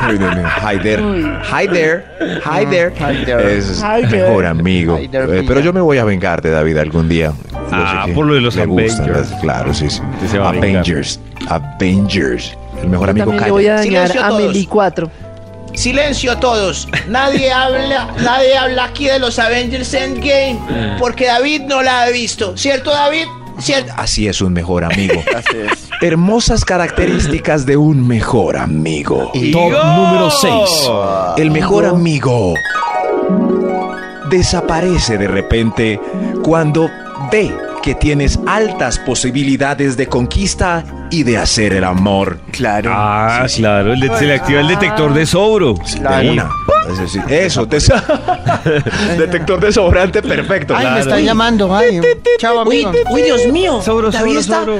Uy, 0.09 0.17
Dios 0.17 0.35
mío. 0.35 0.45
Hi 0.61 0.77
there. 0.79 1.01
Uy. 1.03 1.23
Hi 1.51 1.67
there. 1.67 2.03
Hi 2.45 2.65
there. 2.65 2.93
Hi 2.99 3.25
there. 3.25 3.57
Es 3.57 3.81
Hi 3.83 4.01
there. 4.07 4.23
mejor 4.23 4.45
amigo. 4.45 4.97
Hi 4.99 5.07
there, 5.07 5.39
Eh, 5.39 5.43
pero 5.47 5.59
yo 5.61 5.71
me 5.73 5.81
voy 5.81 5.97
a 5.97 6.03
vengar 6.05 6.41
de 6.41 6.51
David 6.51 6.77
algún 6.77 7.07
día. 7.09 7.31
Ah, 7.71 8.05
por 8.13 8.25
lo 8.25 8.33
de 8.35 8.41
los 8.41 8.57
Avengers. 8.57 9.29
Claro, 9.41 9.73
sí, 9.73 9.89
sí. 9.89 10.01
A. 10.37 10.49
Avengers. 10.49 11.19
Avengers. 11.47 12.55
El 12.81 12.89
mejor 12.89 13.07
Yo 13.15 13.23
amigo 13.23 13.37
calla. 13.37 13.51
voy 13.51 13.67
a 13.67 13.73
dañar 13.75 14.07
Silencio 14.07 14.25
a 14.25 14.29
todos. 14.29 14.41
Meli 14.43 14.65
4. 14.65 15.11
Silencio 15.73 16.37
todos. 16.37 16.87
Nadie 17.07 17.51
habla, 17.53 18.09
nadie 18.21 18.57
habla 18.57 18.85
aquí 18.85 19.05
de 19.07 19.19
los 19.19 19.39
Avengers 19.39 19.93
Endgame 19.93 20.97
porque 20.99 21.27
David 21.27 21.61
no 21.61 21.81
la 21.81 22.03
ha 22.03 22.09
visto. 22.09 22.57
¿Cierto, 22.57 22.91
David? 22.91 23.25
¿Cierto? 23.59 23.93
Así 23.95 24.27
es 24.27 24.41
un 24.41 24.53
mejor 24.53 24.83
amigo. 24.83 25.21
Así 25.35 25.57
es. 25.57 25.87
Hermosas 26.01 26.65
características 26.65 27.65
de 27.65 27.77
un 27.77 28.05
mejor 28.07 28.57
amigo. 28.57 29.31
Top 29.51 29.71
número 29.71 30.31
6. 30.31 30.51
El 31.37 31.51
mejor 31.51 31.85
amigo 31.85 32.55
desaparece 34.29 35.17
de 35.17 35.27
repente 35.27 35.99
cuando 36.43 36.89
ve 37.31 37.51
que 37.81 37.95
tienes 37.95 38.39
altas 38.45 38.99
posibilidades 38.99 39.97
de 39.97 40.07
conquista 40.07 40.83
y 41.09 41.23
de 41.23 41.37
hacer 41.37 41.73
el 41.73 41.83
amor. 41.83 42.39
Claro. 42.51 42.91
Ah, 42.93 43.45
claro, 43.55 43.93
el 43.93 43.99
de- 43.99 44.15
se 44.17 44.25
le 44.25 44.35
activa 44.35 44.59
el 44.61 44.67
detector 44.67 45.13
de 45.13 45.25
sobro. 45.25 45.73
De 45.73 46.29
una. 46.29 46.49
Eso, 46.91 47.07
sí. 47.07 47.19
Eso, 47.27 47.67
te- 47.67 47.77
detector 49.17 49.59
de 49.59 49.71
sobrante 49.71 50.21
perfecto. 50.21 50.73
Ay, 50.75 50.85
me 50.85 50.91
claro. 50.91 51.01
están 51.09 51.23
llamando. 51.25 51.75
Ay, 51.75 51.99
chao, 52.37 52.63
Uy, 52.65 52.83
amigo. 52.83 52.91
uy, 53.11 53.21
Dios 53.23 53.47
mío. 53.47 53.81
Sobro, 53.81 54.11
David 54.11 54.25
sobro, 54.27 54.39
está, 54.39 54.59
sobro. 54.61 54.79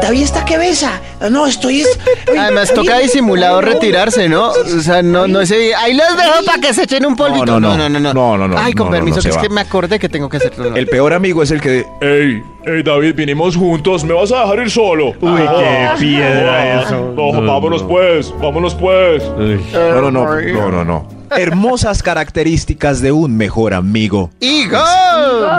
David 0.00 0.22
está 0.22 0.44
que 0.44 0.58
besa. 0.58 1.00
No, 1.30 1.46
estoy 1.46 1.82
es. 1.82 1.98
Además 2.36 2.72
toca 2.74 2.92
David, 2.92 3.04
disimulado 3.04 3.60
retirarse, 3.60 4.28
¿no? 4.28 4.48
O 4.50 4.80
sea, 4.80 5.02
no, 5.02 5.28
no 5.28 5.40
ese 5.40 5.74
ahí 5.74 5.94
los 5.94 6.16
dejo 6.16 6.44
para 6.44 6.60
que 6.60 6.74
se 6.74 6.82
echen 6.82 7.06
un 7.06 7.16
polvito. 7.16 7.46
No, 7.46 7.60
no, 7.60 7.76
no, 7.76 7.88
no, 7.88 8.00
no. 8.00 8.12
no, 8.12 8.36
no, 8.38 8.48
no, 8.48 8.58
Ay, 8.58 8.72
con 8.72 8.90
permiso, 8.90 9.16
no 9.18 9.22
que 9.22 9.28
es 9.28 9.36
que 9.36 9.48
me 9.48 9.60
acordé 9.60 9.98
que 9.98 10.08
tengo 10.08 10.28
que 10.28 10.38
hacerlo. 10.38 10.74
El 10.74 10.86
peor 10.88 11.12
amigo 11.12 11.42
es 11.42 11.50
el 11.50 11.60
que... 11.60 11.86
Ey, 12.00 12.42
ey 12.66 12.82
David, 12.82 13.14
vinimos 13.14 13.56
juntos, 13.56 14.04
¿me 14.04 14.12
vas 14.12 14.32
a 14.32 14.40
dejar 14.40 14.58
ir 14.60 14.70
solo? 14.70 15.08
Uy, 15.20 15.40
qué 15.40 15.48
Ah, 15.48 15.94
piedra 15.98 16.54
ah, 16.54 16.82
eso. 16.82 17.12
No, 17.16 17.40
No, 17.40 17.52
vámonos 17.52 17.82
no. 17.82 17.88
pues, 17.88 18.34
vámonos 18.40 18.74
pues. 18.74 19.22
No, 19.22 20.00
no, 20.00 20.10
no, 20.10 20.40
no, 20.40 20.70
no, 20.70 20.84
no. 20.84 21.08
Hermosas 21.36 22.02
características 22.02 23.00
de 23.00 23.12
un 23.12 23.36
mejor 23.36 23.74
amigo. 23.74 24.30
¡Higo! 24.40 24.78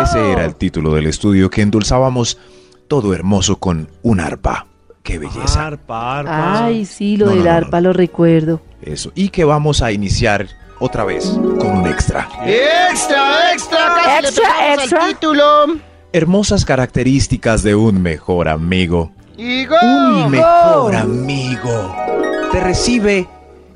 Ese 0.03 0.31
era 0.31 0.45
el 0.45 0.55
título 0.55 0.93
del 0.93 1.07
estudio 1.07 1.49
que 1.49 1.61
endulzábamos 1.61 2.37
todo 2.87 3.13
hermoso 3.13 3.57
con 3.57 3.89
un 4.03 4.19
arpa. 4.19 4.67
¡Qué 5.03 5.19
belleza! 5.19 5.67
Arpa, 5.67 6.19
arpa. 6.19 6.65
Ay, 6.65 6.85
sí, 6.85 7.15
lo 7.17 7.27
No, 7.27 7.31
del 7.31 7.39
no, 7.43 7.45
no, 7.45 7.51
arpa 7.57 7.81
lo 7.81 7.93
recuerdo. 7.93 8.61
Eso. 8.81 9.11
Y 9.15 9.29
que 9.29 9.43
vamos 9.43 9.81
a 9.81 9.91
iniciar 9.91 10.47
otra 10.79 11.03
vez 11.05 11.25
con 11.25 11.67
un 11.79 11.87
extra. 11.87 12.27
Extra, 12.45 13.53
extra, 13.53 13.77
casi 13.95 14.21
le 14.21 14.27
Extra, 14.29 14.43
pegamos 14.59 14.79
extra. 14.83 15.03
al 15.05 15.09
título. 15.13 15.43
Hermosas 16.11 16.65
características 16.65 17.61
de 17.61 17.75
un 17.75 18.01
mejor 18.01 18.47
amigo. 18.47 19.11
Igo. 19.37 19.75
Un 19.83 20.31
mejor 20.31 20.95
amigo 20.95 21.95
te 22.51 22.59
recibe 22.61 23.27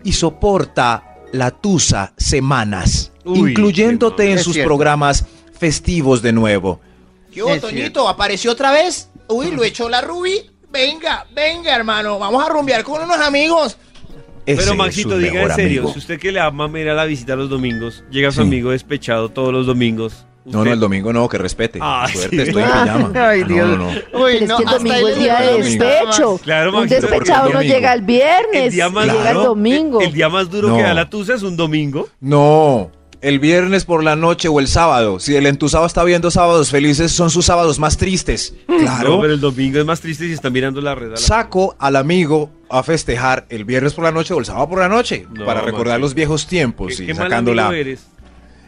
y 0.04 0.14
soporta 0.14 1.04
la 1.34 1.52
tusa 1.52 2.14
semanas, 2.18 3.12
Uy, 3.26 3.52
incluyéndote 3.52 4.32
en 4.32 4.40
sus 4.40 4.54
cierto. 4.54 4.68
programas 4.70 5.26
festivos 5.60 6.22
de 6.22 6.32
nuevo. 6.32 6.80
¿Qué 7.32 7.44
hubo, 7.44 7.56
Toñito? 7.58 8.08
¿Apareció 8.08 8.52
otra 8.52 8.72
vez? 8.72 9.10
Uy, 9.28 9.52
lo 9.52 9.64
echó 9.64 9.90
la 9.90 10.02
Ruby. 10.02 10.50
Venga, 10.72 11.26
venga, 11.34 11.76
hermano. 11.76 12.20
Vamos 12.20 12.44
a 12.46 12.50
rumbear 12.50 12.84
con 12.84 13.02
unos 13.02 13.18
amigos. 13.20 13.78
Ese 14.46 14.64
Pero 14.64 14.76
Maxito, 14.76 15.18
diga 15.18 15.44
en 15.44 15.56
serio, 15.56 15.82
amigo. 15.82 15.94
si 15.94 16.00
usted 16.00 16.20
que 16.20 16.32
le 16.32 16.40
ama 16.40 16.68
ir 16.80 16.90
a 16.90 16.94
la 16.96 17.06
visita 17.06 17.36
los 17.36 17.50
domingos, 17.50 18.04
llega 18.10 18.32
su 18.32 18.42
Sí. 18.42 18.48
amigo 18.48 18.72
despechado 18.72 19.30
todos 19.30 19.54
los 19.54 19.68
domingos. 19.68 20.26
No, 20.46 20.60
usted- 20.60 20.70
no, 20.70 20.74
el 20.74 20.80
domingo 20.80 21.14
no, 21.14 21.30
que 21.30 21.38
respete. 21.38 21.78
Ah, 21.82 22.08
Suerte, 22.12 22.36
sí. 22.38 22.42
estoy 22.50 22.64
en 22.64 22.70
pijama. 22.70 23.12
Ay, 23.30 23.42
No, 23.42 23.48
Dios. 23.48 23.68
no, 23.68 23.78
no. 23.78 24.24
Uy, 24.24 24.38
es 24.38 24.48
no, 24.48 24.58
que 24.58 24.64
el 24.64 24.70
domingo 24.70 25.08
es 25.10 25.20
día 25.20 25.42
de 25.42 25.62
despecho. 25.62 26.40
Claro, 26.42 26.70
un 26.72 26.76
Maxito, 26.78 27.02
porque 27.02 27.16
despechado 27.20 27.48
el 27.50 27.54
no 27.54 27.62
llega 27.62 27.94
el 27.94 28.02
viernes, 28.02 28.64
el 28.64 28.72
día 28.72 28.90
más 28.90 29.06
llega 29.06 29.28
el 29.30 29.34
duro- 29.36 29.50
domingo. 29.50 30.02
El, 30.02 30.14
día 30.14 30.30
más 30.30 30.50
duro 30.50 30.70
No. 30.70 30.78
que 30.78 30.82
da 30.82 30.94
la 30.96 31.10
tusa 31.10 31.36
es 31.36 31.44
un 31.44 31.56
domingo. 31.56 32.10
No, 32.20 32.90
el 33.22 33.40
viernes 33.40 33.84
por 33.86 34.04
la 34.04 34.16
noche 34.16 34.48
o 34.48 34.60
el 34.60 34.68
sábado. 34.68 35.20
Si 35.20 35.36
el 35.36 35.46
entusado 35.46 35.86
está 35.86 36.04
viendo 36.04 36.32
sábados 36.32 36.70
felices, 36.72 37.12
son 37.12 37.30
sus 37.30 37.46
sábados 37.46 37.80
más 37.80 37.98
tristes. 37.98 38.54
No, 38.68 38.78
Claro. 38.78 39.20
pero 39.22 39.34
el 39.34 39.42
domingo 39.42 39.80
es 39.80 39.86
más 39.86 40.00
triste 40.00 40.26
si 40.28 40.34
están 40.34 40.54
mirando 40.54 40.80
la 40.82 40.96
red. 40.96 41.08
a 41.08 41.12
la- 41.12 41.18
Saco 41.18 41.76
al 41.80 41.96
amigo 41.98 42.50
a 42.70 42.82
festejar 42.84 43.46
el 43.50 43.66
viernes 43.66 43.94
por 43.94 44.04
la 44.06 44.12
noche 44.12 44.34
o 44.34 44.40
el 44.40 44.46
sábado 44.46 44.70
por 44.70 44.80
la 44.80 44.88
noche 44.88 45.26
No, 45.34 45.46
para 45.46 45.62
recordar 45.62 46.00
los 46.00 46.14
viejos 46.14 46.48
tiempos 46.48 46.96
¿Qué, 46.96 47.04
y 47.04 47.08
qué 47.08 47.14
mal 47.14 47.24
sacando 47.24 47.54
la... 47.54 47.76
eres? 47.76 48.02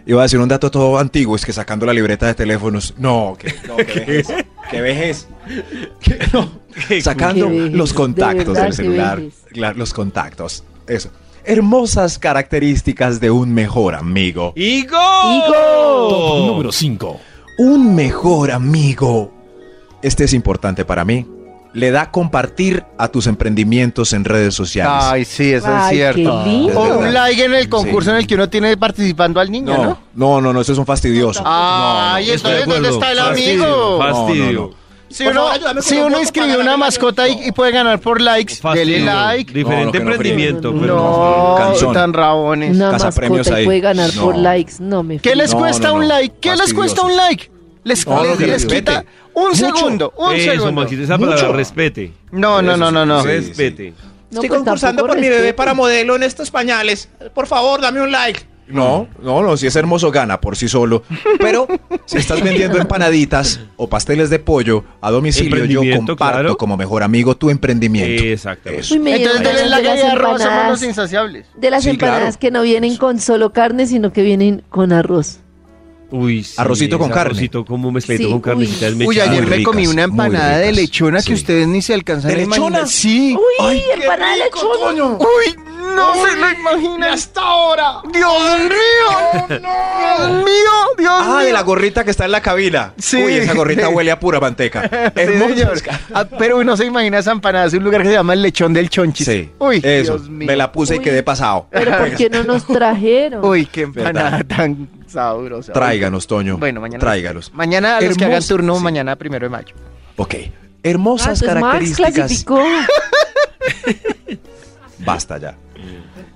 Iba 0.06 0.22
a 0.22 0.24
decir 0.24 0.40
un 0.40 0.50
dato 0.50 0.72
todo 0.72 0.98
antiguo, 0.98 1.36
es 1.36 1.46
que 1.46 1.54
sacando 1.54 1.86
la 1.86 1.94
libreta 1.94 2.26
de 2.26 2.34
teléfonos. 2.34 2.96
No, 2.98 3.38
que, 3.40 3.54
no, 3.68 3.78
que 3.78 3.84
vejez. 3.86 4.28
Que 4.72 4.82
vejez. 4.82 5.28
Que 6.02 6.18
no. 6.34 6.52
Qué 6.88 7.02
Sacando 7.02 7.48
Qué 7.48 7.54
vejez, 7.54 7.74
los 7.74 7.90
de 7.90 7.96
contactos 7.96 8.46
verdad, 8.48 8.64
del 8.64 8.74
celular. 8.74 9.18
vejez. 9.20 9.34
Claro, 9.54 9.78
los 9.78 9.94
contactos. 9.94 10.64
Eso. 10.88 11.12
Hermosas 11.44 12.20
características 12.20 13.20
de 13.20 13.32
un 13.32 13.54
mejor 13.54 13.96
amigo. 13.96 14.54
¡Igo! 14.56 14.98
Top 16.10 16.46
número 16.48 16.72
5. 16.72 17.20
Un 17.60 17.96
mejor 17.96 18.52
amigo. 18.52 19.32
Este 20.02 20.24
es 20.26 20.34
importante 20.34 20.86
para 20.86 21.04
mí. 21.06 21.26
Le 21.74 21.90
da 21.92 22.12
compartir 22.12 22.84
a 22.98 23.08
tus 23.08 23.28
emprendimientos 23.28 24.12
en 24.14 24.26
redes 24.26 24.54
sociales. 24.54 25.04
Ay, 25.06 25.24
sí, 25.26 25.54
eso 25.54 25.68
Ay, 25.70 26.00
es 26.02 26.16
qué 26.16 26.22
cierto. 26.22 26.44
lindo. 26.46 26.80
O 26.80 27.00
un 27.00 27.14
like 27.14 27.46
en 27.46 27.54
el 27.54 27.70
concurso 27.70 28.10
Sí. 28.10 28.16
en 28.16 28.16
el 28.18 28.28
que 28.28 28.36
uno 28.36 28.50
tiene 28.50 28.76
participando 28.76 29.40
al 29.40 29.50
niño, 29.50 29.78
¿no? 29.78 29.84
no, 29.84 29.98
no, 30.16 30.42
no, 30.42 30.54
no, 30.54 30.62
eso 30.62 30.74
es 30.74 30.78
un 30.78 30.86
fastidioso. 30.86 31.42
Ay, 31.46 32.32
entonces, 32.32 32.66
¿dónde 32.68 32.90
está 32.90 33.12
el 33.14 33.18
Fastidio, 33.20 33.64
amigo? 33.66 34.00
Fastidio. 34.00 34.46
No, 34.46 34.52
no, 34.62 34.68
no. 34.68 34.81
Si 35.12 35.24
Por 35.24 35.34
uno, 35.34 35.42
favor, 35.42 35.56
ayúdame 35.56 35.82
si 35.82 35.98
un 35.98 36.04
uno 36.06 36.20
inscribe 36.20 36.58
una 36.58 36.78
mascota 36.78 37.28
y, 37.28 37.48
y 37.48 37.52
puede 37.52 37.72
ganar 37.72 38.00
por 38.00 38.22
likes, 38.22 38.56
Fastidio. 38.56 38.86
dele 39.00 39.06
like. 39.06 39.54
Diferente 39.54 39.98
No, 40.00 40.04
no, 40.06 40.10
no 40.10 40.16
emprendimiento, 40.16 40.70
friegue. 40.70 40.82
pero 40.88 41.76
No, 41.82 41.92
tan 41.94 42.14
rabones. 42.14 42.76
Una 42.76 42.92
Cazapremios 42.92 43.40
mascota 43.40 43.58
y 43.58 43.60
ahí. 43.60 43.66
puede 43.66 43.80
ganar 43.82 44.16
No. 44.16 44.22
por 44.24 44.38
likes. 44.38 44.74
No 44.80 45.04
me 45.04 45.20
¿Qué 45.20 45.36
les 45.36 45.52
No, 45.54 45.60
cuesta 45.60 45.88
no, 45.90 45.94
un 45.96 46.02
no. 46.02 46.08
like? 46.08 46.36
¿Qué 46.40 46.56
les 46.56 46.74
cuesta 46.74 47.02
un 47.02 47.16
like? 47.16 47.52
Les, 47.84 48.08
No, 48.08 48.24
no, 48.24 48.36
les- 48.36 48.40
les 48.48 48.66
quita 48.66 49.04
un 49.34 49.50
Mucho. 49.50 49.56
segundo, 49.56 50.14
un 50.18 50.34
Eso, 50.36 50.52
segundo. 50.52 50.72
Maxito, 50.82 51.04
esa 51.04 51.18
palabra, 51.18 51.42
Mucho. 51.44 51.54
respete. 51.58 52.14
No, 52.32 52.62
no, 52.62 52.78
no, 52.78 52.92
no, 52.92 53.06
no. 53.06 53.24
Sí, 53.24 53.30
sí. 53.30 53.36
respete. 53.48 53.94
No, 54.30 54.36
Estoy 54.40 54.48
pues 54.50 54.60
concursando 54.60 55.06
por 55.06 55.20
mi 55.20 55.28
bebé 55.28 55.54
para 55.54 55.74
modelo 55.74 56.16
en 56.16 56.24
estos 56.24 56.52
pañales. 56.52 57.10
Por 57.34 57.48
favor, 57.48 57.82
dame 57.82 58.02
un 58.02 58.12
like. 58.12 58.40
No, 58.74 59.08
no, 59.22 59.42
no, 59.44 59.58
si 59.58 59.68
es 59.68 59.76
hermoso 59.76 60.12
gana 60.12 60.40
por 60.42 60.56
sí 60.56 60.68
solo. 60.68 61.04
Pero 61.40 61.68
si 62.06 62.18
estás 62.18 62.42
vendiendo 62.42 62.78
empanaditas 62.78 63.60
o 63.78 63.88
pasteles 63.90 64.30
de 64.30 64.40
pollo 64.40 64.84
a 65.02 65.12
domicilio, 65.12 65.66
yo 65.66 65.82
comparto 65.98 66.16
claro. 66.18 66.58
como 66.58 66.78
mejor 66.78 67.04
amigo 67.04 67.36
tu 67.36 67.50
emprendimiento. 67.50 68.24
Exactamente. 68.24 68.86
Eso. 68.86 68.94
Uy, 68.96 69.00
me 69.00 69.16
Entonces 69.16 69.42
ganas 69.44 69.70
like 69.70 69.84
de 69.88 70.04
arroz, 70.04 70.22
somos 70.22 70.32
los 70.32 70.42
empanadas, 70.42 70.84
insaciables. 70.84 71.46
de 71.56 71.70
las 71.72 71.84
Sí, 71.84 71.90
empanadas 71.92 72.22
claro. 72.22 72.40
que 72.40 72.52
no 72.52 72.62
vienen 72.64 72.98
con 72.98 73.20
solo 73.20 73.52
carne, 73.54 73.88
sino 73.88 74.12
que 74.14 74.22
vienen 74.24 74.64
con 74.70 74.92
arroz. 74.94 75.40
Uy, 76.14 76.44
sí, 76.44 76.56
Arrocito 76.58 77.00
con 77.00 77.08
carne. 77.08 77.22
Arrocito 77.32 77.64
como 77.64 77.90
mezcladito 77.90 78.26
Sí, 78.28 78.32
con 78.34 78.42
carnecita. 78.42 78.88
uy. 78.90 79.06
Uy, 79.08 79.20
ayer 79.22 79.48
me 79.48 79.64
comí 79.64 79.88
una 79.88 80.04
empanada 80.04 80.58
de 80.58 80.74
lechona 80.74 81.22
Sí. 81.22 81.28
que 81.30 81.34
ustedes 81.36 81.68
ni 81.70 81.82
se 81.82 81.94
alcanzan 81.94 82.28
¿De 82.30 82.34
a 82.36 82.38
lechona? 82.40 82.58
imaginar. 82.58 82.88
Sí. 82.90 83.34
Uy, 83.36 83.82
empanada 83.96 84.34
de 84.34 84.38
lechona. 84.44 85.04
Uy, 85.18 85.56
no 85.96 86.14
se 86.16 86.36
lo 86.36 86.50
imaginan. 86.52 87.14
hasta 87.14 87.42
ahora! 87.42 87.94
¡Dios 88.12 88.60
mío! 88.60 89.48
¡Dios 89.50 90.30
mío! 90.44 90.72
¡Dios 90.98 91.14
Ah, 91.24 91.26
mío! 91.38 91.46
de 91.48 91.52
la 91.54 91.62
gorrita 91.62 92.04
que 92.04 92.12
está 92.12 92.26
en 92.26 92.32
la 92.32 92.42
cabina. 92.42 92.94
Sí. 92.98 93.18
Uy, 93.24 93.34
esa 93.36 93.54
gorrita 93.54 93.90
huele 93.90 94.12
a 94.12 94.20
pura 94.20 94.40
manteca. 94.40 94.82
Sí, 95.16 95.26
señor. 95.26 95.82
Ah, 96.14 96.26
pero 96.38 96.58
uno 96.58 96.76
se 96.78 96.86
imagina 96.86 97.20
esa 97.20 97.32
empanada. 97.32 97.66
Es 97.66 97.74
un 97.74 97.84
lugar 97.84 98.02
que 98.02 98.08
se 98.10 98.14
llama 98.14 98.34
el 98.34 98.42
lechón 98.42 98.74
del 98.74 98.90
chonchis. 98.90 99.26
Sí, 99.28 99.50
Uy, 99.60 99.78
eso. 99.84 100.18
Dios 100.18 100.30
mío. 100.30 100.48
Me 100.48 100.56
la 100.56 100.72
puse 100.72 100.96
y 100.96 101.00
quedé 101.00 101.24
pasado. 101.24 101.68
Pero 101.72 101.98
¿por 101.98 102.16
qué 102.16 102.30
no 102.30 102.44
nos 102.44 102.66
trajeron? 102.66 103.44
Uy, 103.46 103.66
qué 103.66 103.82
empanada 103.82 104.38
Verdad. 104.38 104.46
tan 104.58 104.90
sabrosa. 105.08 105.74
Tráiganos, 105.74 106.28
Toño. 106.28 106.58
Bueno, 106.58 106.82
mañana. 106.82 107.00
Tráiganos. 107.00 107.54
Mañana 107.54 107.98
a 107.98 108.02
los 108.02 108.18
que 108.18 108.26
hagan 108.26 108.44
turno, 108.46 108.78
sí. 108.78 108.84
mañana 108.84 109.16
primero 109.16 109.46
de 109.46 109.50
mayo. 109.50 109.76
Ok. 110.18 110.36
Ah, 110.46 110.50
Hermosas 110.84 111.42
Max 111.44 111.54
características. 111.54 112.14
clasificó. 112.14 112.60
Basta 115.06 115.38
ya. 115.38 115.56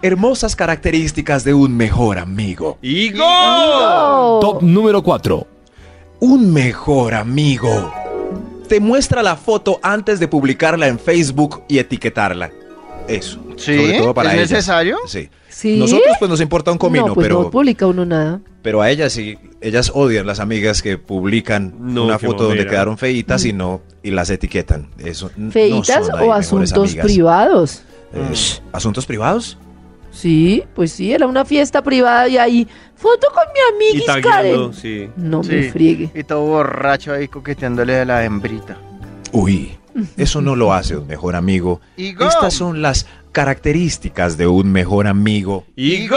Hermosas 0.02 0.56
características 0.56 1.44
de 1.44 1.54
un 1.54 1.76
mejor 1.76 2.18
amigo. 2.20 2.78
¡Igo! 2.82 3.24
Oh. 3.26 4.40
Top 4.42 4.62
número 4.62 5.02
4. 5.02 5.48
Un 6.20 6.54
mejor 6.54 7.14
amigo. 7.14 7.94
Te 8.68 8.80
muestra 8.80 9.22
la 9.22 9.36
foto 9.36 9.80
antes 9.84 10.20
de 10.20 10.28
publicarla 10.28 10.88
en 10.88 11.00
Facebook 11.00 11.64
y 11.68 11.78
etiquetarla. 11.80 12.52
Eso. 13.08 13.40
¿Sí? 13.58 13.78
Sobre 13.78 14.00
todo 14.00 14.14
para 14.14 14.34
¿Es 14.34 14.50
necesario? 14.50 14.98
Sí. 15.08 15.30
¿Sí? 15.50 15.78
Nosotros 15.78 16.16
pues 16.20 16.30
nos 16.30 16.42
importa 16.42 16.72
un 16.72 16.78
comino, 16.78 17.08
no, 17.08 17.14
pues 17.14 17.26
pero, 17.26 17.44
no 17.44 17.52
publica 17.52 17.88
uno 17.88 18.04
nada. 18.06 18.42
pero 18.62 18.82
a 18.82 18.90
ellas 18.90 19.14
sí, 19.14 19.38
ellas 19.62 19.92
odian 19.94 20.28
las 20.28 20.42
amigas 20.42 20.82
que 20.82 20.98
publican 20.98 21.74
No, 21.80 22.04
una 22.06 22.20
foto 22.20 22.44
donde 22.46 22.66
quedaron 22.66 22.98
feitas 22.98 23.46
y 23.46 23.54
no 23.54 23.82
y 24.04 24.12
las 24.12 24.30
etiquetan. 24.30 24.90
Eso 24.98 25.32
no 25.38 25.52
¿Feitas 25.52 26.08
son 26.08 26.20
o 26.22 26.34
asuntos 26.34 26.96
privados? 26.96 27.84
Eh, 28.16 28.34
¿Asuntos 28.72 29.06
privados? 29.06 29.58
Sí, 30.12 30.64
pues 30.74 30.94
sí, 30.94 31.12
era 31.12 31.28
una 31.28 31.44
fiesta 31.44 31.82
privada 31.84 32.28
y 32.30 32.38
ahí, 32.38 32.68
foto 32.96 33.28
con 33.34 33.44
mi 33.54 33.60
Y 33.60 33.90
amiguis 33.92 34.06
tagueando, 34.06 34.70
Karen. 34.70 34.74
sí. 34.74 35.10
No 35.18 35.44
Sí. 35.44 35.52
me 35.52 35.72
friegue. 35.72 36.10
Y 36.16 36.24
todo 36.24 36.42
borracho 36.42 37.12
ahí 37.14 37.28
coqueteándole 37.28 38.00
a 38.00 38.06
la 38.06 38.24
hembrita. 38.24 38.78
Uy, 39.34 39.78
eso 40.16 40.40
no 40.42 40.56
lo 40.56 40.74
hace 40.74 40.96
un 40.96 41.06
mejor 41.08 41.36
amigo. 41.36 41.82
Igo. 41.98 42.26
Estas 42.26 42.54
son 42.54 42.82
las 42.82 43.06
características 43.34 44.38
de 44.38 44.48
un 44.48 44.72
mejor 44.72 45.08
amigo. 45.08 45.66
¡Igo! 45.76 46.16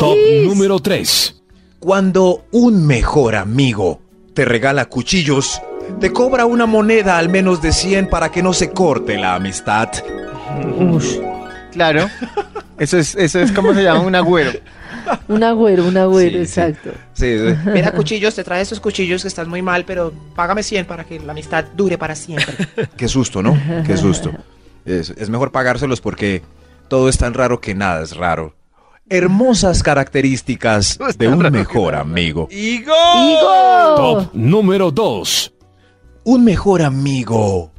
Top 0.00 0.16
Igis. 0.16 0.48
número 0.48 0.80
3. 0.80 1.40
Cuando 1.78 2.44
un 2.50 2.84
mejor 2.86 3.36
amigo 3.36 4.00
te 4.34 4.44
regala 4.44 4.86
cuchillos, 4.86 5.62
te 6.00 6.12
cobra 6.12 6.44
una 6.46 6.66
moneda 6.66 7.16
al 7.18 7.28
menos 7.28 7.62
de 7.62 7.72
100 7.72 8.08
para 8.10 8.32
que 8.32 8.42
no 8.42 8.52
se 8.52 8.70
corte 8.72 9.16
la 9.16 9.36
amistad. 9.36 9.88
Ush, 10.78 11.18
Claro. 11.72 12.08
Eso 12.78 12.98
es, 12.98 13.14
eso 13.16 13.40
es 13.40 13.52
como 13.52 13.74
se 13.74 13.82
llama 13.82 14.00
un 14.00 14.14
agüero. 14.14 14.52
un 15.28 15.42
agüero, 15.42 15.84
un 15.86 15.96
agüero, 15.96 16.36
Sí, 16.36 16.42
exacto. 16.42 16.90
Sí, 17.12 17.36
sí. 17.38 17.54
Mira, 17.72 17.92
cuchillos, 17.92 18.34
te 18.34 18.44
trae 18.44 18.62
estos 18.62 18.80
cuchillos 18.80 19.22
que 19.22 19.28
están 19.28 19.48
muy 19.48 19.62
mal, 19.62 19.84
pero 19.84 20.12
págame 20.34 20.62
100 20.62 20.86
para 20.86 21.04
que 21.04 21.18
la 21.20 21.32
amistad 21.32 21.64
dure 21.76 21.98
para 21.98 22.14
siempre. 22.14 22.54
Qué 22.96 23.08
susto, 23.08 23.42
¿no? 23.42 23.58
Qué 23.84 23.96
susto. 23.96 24.32
Es, 24.84 25.10
es 25.10 25.28
mejor 25.28 25.50
pagárselos 25.50 26.00
porque 26.00 26.42
todo 26.88 27.08
es 27.08 27.18
tan 27.18 27.34
raro 27.34 27.60
que 27.60 27.74
nada 27.74 28.02
es 28.02 28.16
raro. 28.16 28.54
Hermosas 29.10 29.82
características 29.82 30.98
de 31.18 31.28
un 31.28 31.38
mejor 31.50 31.94
amigo. 31.94 32.48
¡Igo! 32.50 32.94
¡Igo! 33.16 33.94
Top 33.96 34.30
número 34.34 34.90
2. 34.90 35.52
Un 36.24 36.44
mejor 36.44 36.82
amigo. 36.82 37.72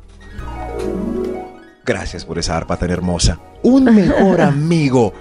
Gracias 1.89 2.23
por 2.23 2.37
esa 2.37 2.55
arpa 2.55 2.77
tan 2.77 2.91
hermosa. 2.91 3.39
Un 3.63 3.85
mejor 3.85 4.41
amigo 4.53 5.11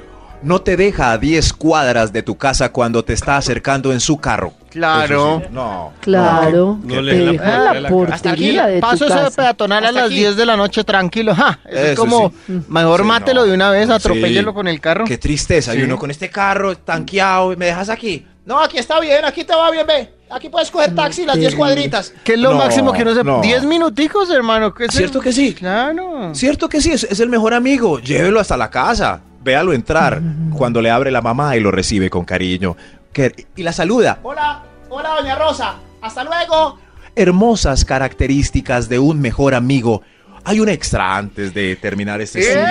no 0.43 0.61
te 0.61 0.77
deja 0.77 1.13
a 1.13 1.19
10 1.19 1.55
cuadras 1.55 2.13
de 2.13 2.23
tu 2.23 2.37
casa 2.37 2.71
cuando 2.73 3.03
te 3.05 3.15
está 3.15 3.39
acercando 3.39 3.91
en 3.91 4.01
su 4.01 4.19
carro. 4.19 4.53
Claro. 4.71 5.41
Sí. 5.43 5.49
No. 5.51 5.93
Claro, 6.01 6.79
No 6.85 6.95
te 6.97 7.03
le 7.03 7.25
la- 7.25 7.33
deja 7.33 7.75
la 7.75 7.81
la- 7.81 7.89
portería 7.89 8.67
de 8.67 8.75
tu 8.77 8.81
paso 8.83 9.07
ese 9.07 9.15
casa. 9.15 9.31
peatonal 9.43 9.87
a 9.87 9.93
las 9.93 10.05
aquí. 10.05 10.17
10 10.17 10.37
de 10.37 10.45
la 10.47 10.57
noche 10.59 10.85
tranquilo. 10.85 11.35
Ja, 11.35 11.59
eso 11.65 11.81
es 11.93 11.99
como, 11.99 12.33
sí. 12.47 12.61
mejor 12.69 13.01
Sí, 13.01 13.07
mátelo 13.07 13.41
no. 13.41 13.47
de 13.47 13.55
una 13.55 13.71
vez, 13.71 13.87
Sí. 13.87 13.93
atropéllelo 13.95 14.53
con 14.53 14.69
el 14.69 14.79
carro. 14.79 15.07
Qué 15.07 15.17
tristeza. 15.17 15.73
Sí. 15.73 15.79
Y 15.79 15.83
uno 15.85 15.99
con 15.99 16.11
este 16.11 16.29
carro 16.29 16.77
tanqueado 16.77 17.55
y 17.55 17.57
me 17.57 17.65
dejas 17.65 17.89
aquí. 17.89 18.27
No, 18.49 18.59
aquí 18.63 18.79
está 18.79 18.99
bien, 18.99 19.27
aquí 19.27 19.45
te 19.45 19.55
va 19.55 19.71
bien, 19.71 19.87
ve. 19.87 20.11
Aquí 20.31 20.49
puedes 20.49 20.71
coger 20.71 20.95
taxi 20.95 21.27
las 21.27 21.37
10 21.37 21.55
cuadritas. 21.55 22.15
¿Qué 22.25 22.33
es 22.33 22.39
lo 22.39 22.53
No, 22.53 22.57
máximo 22.57 22.95
que 22.95 23.03
uno 23.03 23.15
se... 23.15 23.23
no. 23.23 23.43
10 23.43 23.65
minuticos, 23.65 24.31
hermano. 24.31 24.73
¿qué 24.73 24.87
es 24.87 24.95
¿Cierto 24.95 25.19
el- 25.19 25.25
que 25.25 25.33
sí? 25.33 25.53
Claro. 25.55 26.35
Cierto 26.35 26.67
que 26.67 26.81
sí, 26.81 26.93
es, 26.93 27.05
es 27.05 27.21
el 27.21 27.29
mejor 27.29 27.53
amigo. 27.53 27.99
Llévelo 28.01 28.41
hasta 28.41 28.57
la 28.57 28.71
casa. 28.71 29.21
véalo 29.43 29.75
entrar 29.75 30.21
cuando 30.57 30.81
le 30.81 30.91
abre 30.91 31.11
la 31.11 31.21
mamá 31.21 31.57
y 31.57 31.61
lo 31.61 31.71
recibe 31.71 32.09
con 32.09 32.25
cariño. 32.25 32.75
Que- 33.13 33.47
y 33.55 33.63
la 33.63 33.73
saluda. 33.73 34.19
Hola, 34.23 34.63
hola, 34.89 35.11
doña 35.21 35.35
Rosa. 35.35 35.75
Hasta 36.01 36.25
luego. 36.25 36.79
Hermosas 37.17 37.85
características 37.85 38.89
de 38.89 38.99
un 38.99 39.21
mejor 39.21 39.55
amigo. 39.55 40.01
Hay 40.45 40.61
un 40.61 40.71
extra 40.71 41.17
antes 41.19 41.53
de 41.53 41.77
terminar 41.77 42.23
este 42.23 42.41
estudio. 42.41 42.65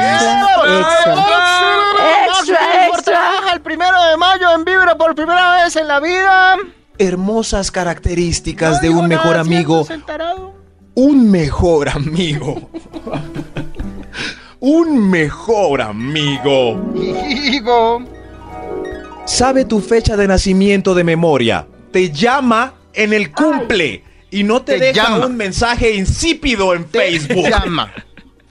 El 3.58 3.64
primero 3.64 4.00
de 4.12 4.18
mayo 4.18 4.54
en 4.54 4.64
Vibra 4.64 4.96
por 4.96 5.16
primera 5.16 5.64
vez 5.64 5.76
en 5.78 5.88
la 5.88 6.00
vida. 6.00 6.58
Hermosas 7.00 7.72
características 7.72 8.76
No 8.76 8.82
de 8.82 8.90
un 8.92 9.08
mejor 9.08 9.32
nada, 9.32 9.42
amigo. 9.42 9.88
Un 10.94 11.32
mejor 11.32 11.90
amigo. 11.90 12.70
un 14.60 15.10
mejor 15.10 15.82
amigo. 15.82 16.80
Higo. 17.28 18.04
Sabe 19.26 19.66
tu 19.66 19.80
fecha 19.82 20.16
de 20.16 20.28
nacimiento 20.28 20.94
de 20.94 21.04
memoria. 21.04 21.66
Te 21.92 22.12
llama 22.12 22.76
en 22.94 23.12
el 23.12 23.32
cumple. 23.32 24.04
Y 24.30 24.44
no 24.44 24.62
te, 24.62 24.74
Te 24.74 24.86
deja 24.86 25.10
llama. 25.10 25.26
un 25.26 25.36
mensaje 25.36 25.96
insípido 25.96 26.76
en 26.76 26.88
Facebook. 26.88 27.50
Llama. 27.50 27.92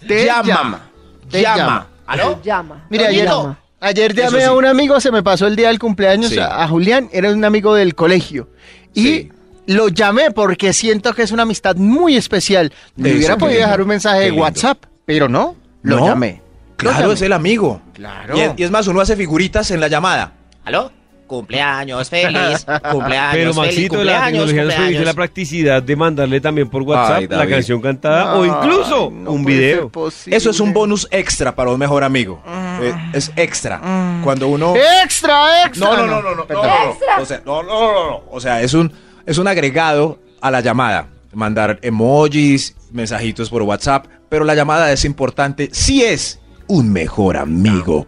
Te 0.05 0.25
llama. 0.25 0.43
llama. 0.43 0.91
Te 1.31 1.43
llama. 1.43 1.57
llama. 1.57 1.87
¿Aló? 2.09 2.43
Llama. 2.43 2.87
Mire, 2.91 3.07
ayer, 3.07 3.27
Llama. 3.27 3.61
Ayer 3.87 4.15
llamé 4.15 4.41
sí. 4.41 4.45
a 4.45 4.53
un 4.53 4.65
amigo, 4.67 5.01
se 5.01 5.11
me 5.11 5.23
pasó 5.23 5.47
el 5.47 5.57
día 5.57 5.69
del 5.69 5.79
cumpleaños 5.79 6.31
Sí. 6.31 6.39
a, 6.39 6.63
a 6.63 6.69
Julián, 6.69 7.09
era 7.13 7.31
un 7.33 7.45
amigo 7.45 7.75
del 7.75 7.95
colegio. 7.95 8.49
Y 8.95 9.03
Sí. 9.03 9.33
lo 9.67 9.89
llamé 9.89 10.31
porque 10.31 10.73
siento 10.73 11.15
que 11.15 11.23
es 11.23 11.33
una 11.33 11.43
amistad 11.45 11.77
muy 11.77 12.17
especial. 12.17 12.73
Me 12.97 13.09
Eso, 13.11 13.19
hubiera 13.19 13.37
podido 13.37 13.53
lindo, 13.59 13.67
dejar 13.67 13.81
un 13.83 13.89
mensaje 13.89 14.19
qué 14.19 14.25
de 14.25 14.31
lindo. 14.31 14.43
WhatsApp, 14.43 14.85
pero 15.05 15.29
no, 15.29 15.57
lo 15.83 15.99
¿No? 16.01 16.07
llamé. 16.07 16.43
Lo 16.79 16.91
Claro, 16.91 17.01
llamé. 17.01 17.15
es 17.15 17.23
el 17.23 17.33
amigo. 17.33 17.81
Claro. 17.95 18.37
Y 18.37 18.41
es, 18.41 18.51
y 18.59 18.63
es 18.65 18.71
más, 18.71 18.87
uno 18.87 19.01
hace 19.01 19.17
figuritas 19.17 19.71
en 19.71 19.81
la 19.81 19.89
llamada. 19.89 20.33
¿Aló? 20.65 20.93
Cumpleaños 21.27 22.09
feliz. 22.11 22.67
Cumpleaños 22.91 23.33
Pero 23.33 23.55
feliz. 23.55 23.57
Maxito, 23.57 23.95
la 23.97 24.13
Cumpleaños, 24.21 24.47
tecnología 24.47 24.99
nos 24.99 25.07
la 25.07 25.15
practicidad 25.15 25.83
de 25.83 25.97
mandarle 25.97 26.41
también 26.41 26.69
por 26.69 26.83
WhatsApp 26.83 27.19
Ay, 27.19 27.29
la 27.29 27.47
canción 27.47 27.81
cantada 27.81 28.35
o 28.35 28.45
incluso 28.45 29.11
no 29.13 29.33
un 29.33 29.45
video. 29.45 29.91
Eso 30.27 30.51
es 30.51 30.61
un 30.61 30.73
bonus 30.73 31.09
extra 31.11 31.55
para 31.55 31.71
un 31.71 31.79
mejor 31.79 32.05
amigo. 32.05 32.43
Eh, 32.81 32.95
es 33.13 33.33
extra. 33.37 33.81
Cuando 34.23 34.49
uno... 34.49 34.75
Extra, 35.05 35.65
extra. 35.67 35.89
No, 35.89 35.97
no, 35.97 36.07
no, 36.07 36.23
no, 36.23 36.23
no, 36.23 36.35
no, 36.37 36.47
Perdón. 36.47 36.67
no, 36.67 37.17
no. 37.17 37.23
O 37.23 37.27
sea, 37.27 37.43
no, 37.45 37.63
no, 37.63 37.81
no, 37.81 38.11
no. 38.11 38.23
O 38.31 38.41
sea, 38.41 38.63
es 38.63 38.75
un, 38.75 38.93
es 39.25 39.39
un 39.39 39.49
agregado 39.49 40.19
a 40.41 40.51
la 40.51 40.61
llamada. 40.61 41.09
Mandar 41.33 41.79
emojis, 41.83 42.77
mensajitos 42.93 43.51
por 43.51 43.63
WhatsApp, 43.63 44.07
pero 44.29 44.45
la 44.45 44.55
llamada 44.55 44.91
es 44.93 45.05
importante 45.05 45.69
si 45.73 46.03
es 46.03 46.41
un 46.67 46.93
mejor 46.93 47.37
amigo. 47.37 48.07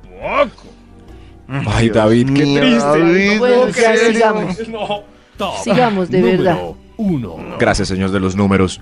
Ay, 1.49 1.89
David, 1.91 2.29
qué 2.35 2.43
triste. 2.45 2.79
David, 2.87 3.39
Bueno, 3.39 3.67
¿en 3.69 3.73
ya 3.73 3.97
sigamos. 3.97 4.57
Sigamos, 5.65 6.11
de 6.11 6.23
verdad. 6.23 6.59
Gracias, 7.59 7.89
señor 7.89 8.11
de 8.11 8.21
los 8.21 8.37
números. 8.37 8.81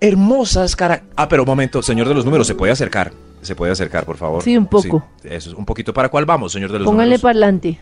Hermosas 0.00 0.74
cara. 0.76 1.02
Ah, 1.14 1.28
pero 1.28 1.42
un 1.42 1.48
momento, 1.48 1.82
señor 1.82 2.08
de 2.08 2.14
los 2.14 2.24
números, 2.24 2.46
¿se 2.46 2.54
puede 2.54 2.72
acercar? 2.72 3.12
¿Se 3.42 3.54
puede 3.54 3.72
acercar, 3.72 4.04
por 4.04 4.16
favor? 4.16 4.42
Sí, 4.42 4.56
un 4.56 4.66
poco. 4.66 5.04
Sí, 5.22 5.28
eso 5.30 5.50
es 5.50 5.56
un 5.56 5.64
poquito. 5.64 5.92
¿Para 5.92 6.08
cuál 6.08 6.24
vamos, 6.24 6.52
señor 6.52 6.72
de 6.72 6.78
los 6.78 6.86
Póngale 6.86 7.04
números? 7.10 7.22
parlante. 7.22 7.78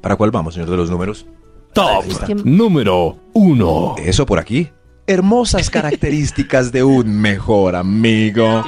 ¿Para 0.00 0.16
cuál 0.16 0.30
vamos, 0.32 0.54
señor 0.54 0.70
de 0.70 0.76
los 0.76 0.90
números? 0.90 1.26
Que- 2.26 2.34
Número 2.34 3.16
1. 3.32 3.96
Eso 3.98 4.26
por 4.26 4.38
aquí. 4.38 4.70
Hermosas 5.06 5.70
características 5.70 6.72
de 6.72 6.82
un 6.82 7.20
mejor 7.20 7.76
amigo. 7.76 8.64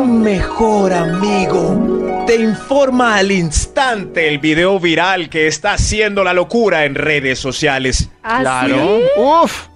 Un 0.00 0.22
mejor 0.22 0.94
amigo. 0.94 2.24
Te 2.26 2.36
informa 2.36 3.16
al 3.16 3.30
instante 3.30 4.28
el 4.28 4.38
video 4.38 4.80
viral 4.80 5.28
que 5.28 5.46
está 5.46 5.74
haciendo 5.74 6.24
la 6.24 6.32
locura 6.32 6.86
en 6.86 6.94
redes 6.94 7.38
sociales. 7.38 8.08
¿Ah, 8.22 8.38
Claro. 8.40 8.76
sí? 8.98 9.20
Uf. 9.20 9.66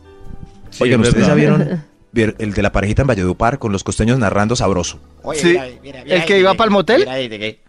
Oigan, 0.81 1.03
es 1.03 1.09
¿ustedes 1.09 1.27
ya 1.27 1.35
vieron 1.35 1.85
el 2.15 2.55
de 2.55 2.63
la 2.63 2.73
parejita 2.73 3.03
en 3.03 3.09
Valledupar 3.09 3.59
con 3.59 3.71
los 3.71 3.85
costeños 3.85 4.19
narrando 4.19 4.57
sabroso? 4.57 4.99
Oye, 5.23 5.41
Sí. 5.41 5.49
mira, 5.49 5.67
mira, 5.83 6.05
mira 6.05 6.17
¿El 6.17 6.25
que 6.25 6.39
iba 6.39 6.53
mira, 6.53 6.59
pa'l 6.59 6.71
motel? 6.71 7.07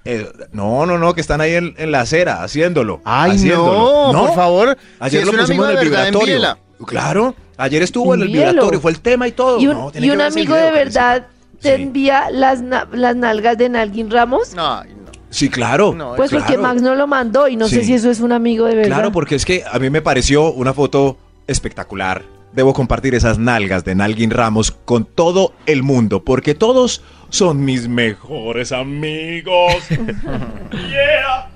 Eh, 0.05 0.31
no, 0.53 0.85
no, 0.85 0.97
no, 0.97 1.13
que 1.13 1.19
están 1.21 1.41
ahí 1.41 1.55
en, 1.55 1.73
en 1.77 1.91
la 1.91 2.01
acera 2.01 2.41
haciéndolo. 2.41 3.01
Ay, 3.03 3.31
haciéndolo. 3.31 4.13
no, 4.13 4.27
por 4.27 4.35
favor. 4.35 4.77
Ayer 4.99 5.25
Si 5.25 5.31
lo 5.31 5.37
pusimos 5.37 5.69
en 5.71 5.77
el 5.77 5.83
vibratorio. 5.83 6.57
Claro, 6.85 7.35
ayer 7.57 7.83
estuvo 7.83 8.13
en 8.13 8.21
el 8.21 8.27
vibratorio, 8.29 8.79
fue 8.79 8.91
el 8.91 8.99
tema 9.01 9.27
y 9.27 9.33
todo. 9.33 9.59
Y 9.59 9.67
un, 9.67 9.73
No, 9.77 9.91
tiene 9.91 10.07
y 10.07 10.09
que 10.09 10.13
un 10.13 10.19
verse 10.19 10.39
el 10.39 10.45
amigo 10.45 10.55
de 10.55 10.71
video, 10.71 10.73
verdad 10.85 11.27
te 11.59 11.75
Sí. 11.75 11.81
envía 11.83 12.29
las, 12.31 12.61
na- 12.61 12.87
las 12.91 13.15
nalgas 13.15 13.57
de 13.57 13.69
Nalguin 13.69 14.09
Ramos. 14.11 14.53
Ay, 14.57 14.89
no. 14.95 15.11
Sí, 15.29 15.49
claro. 15.49 15.93
No, 15.93 16.15
Pues 16.15 16.29
claro. 16.29 16.45
porque 16.45 16.57
Max 16.57 16.81
no 16.81 16.95
lo 16.95 17.07
mandó 17.07 17.47
y 17.47 17.55
no 17.57 17.67
sé 17.67 17.83
si 17.83 17.93
eso 17.93 18.09
es 18.09 18.19
un 18.21 18.31
amigo 18.31 18.65
de 18.67 18.75
verdad. 18.75 18.89
Claro, 18.97 19.11
porque 19.11 19.35
es 19.35 19.43
que 19.45 19.63
a 19.69 19.79
mí 19.79 19.89
me 19.89 20.01
pareció 20.01 20.51
una 20.53 20.73
foto 20.73 21.17
espectacular. 21.47 22.23
Debo 22.53 22.73
compartir 22.73 23.15
esas 23.15 23.37
nalgas 23.37 23.83
de 23.83 23.95
Nalguin 23.95 24.31
Ramos 24.31 24.71
con 24.71 25.03
todo 25.03 25.53
el 25.65 25.83
mundo, 25.83 26.23
porque 26.23 26.55
todos 26.55 27.01
son 27.29 27.65
mis 27.65 27.89
mejores 27.89 28.71
amigos. 28.71 29.73
yeah. 30.71 31.49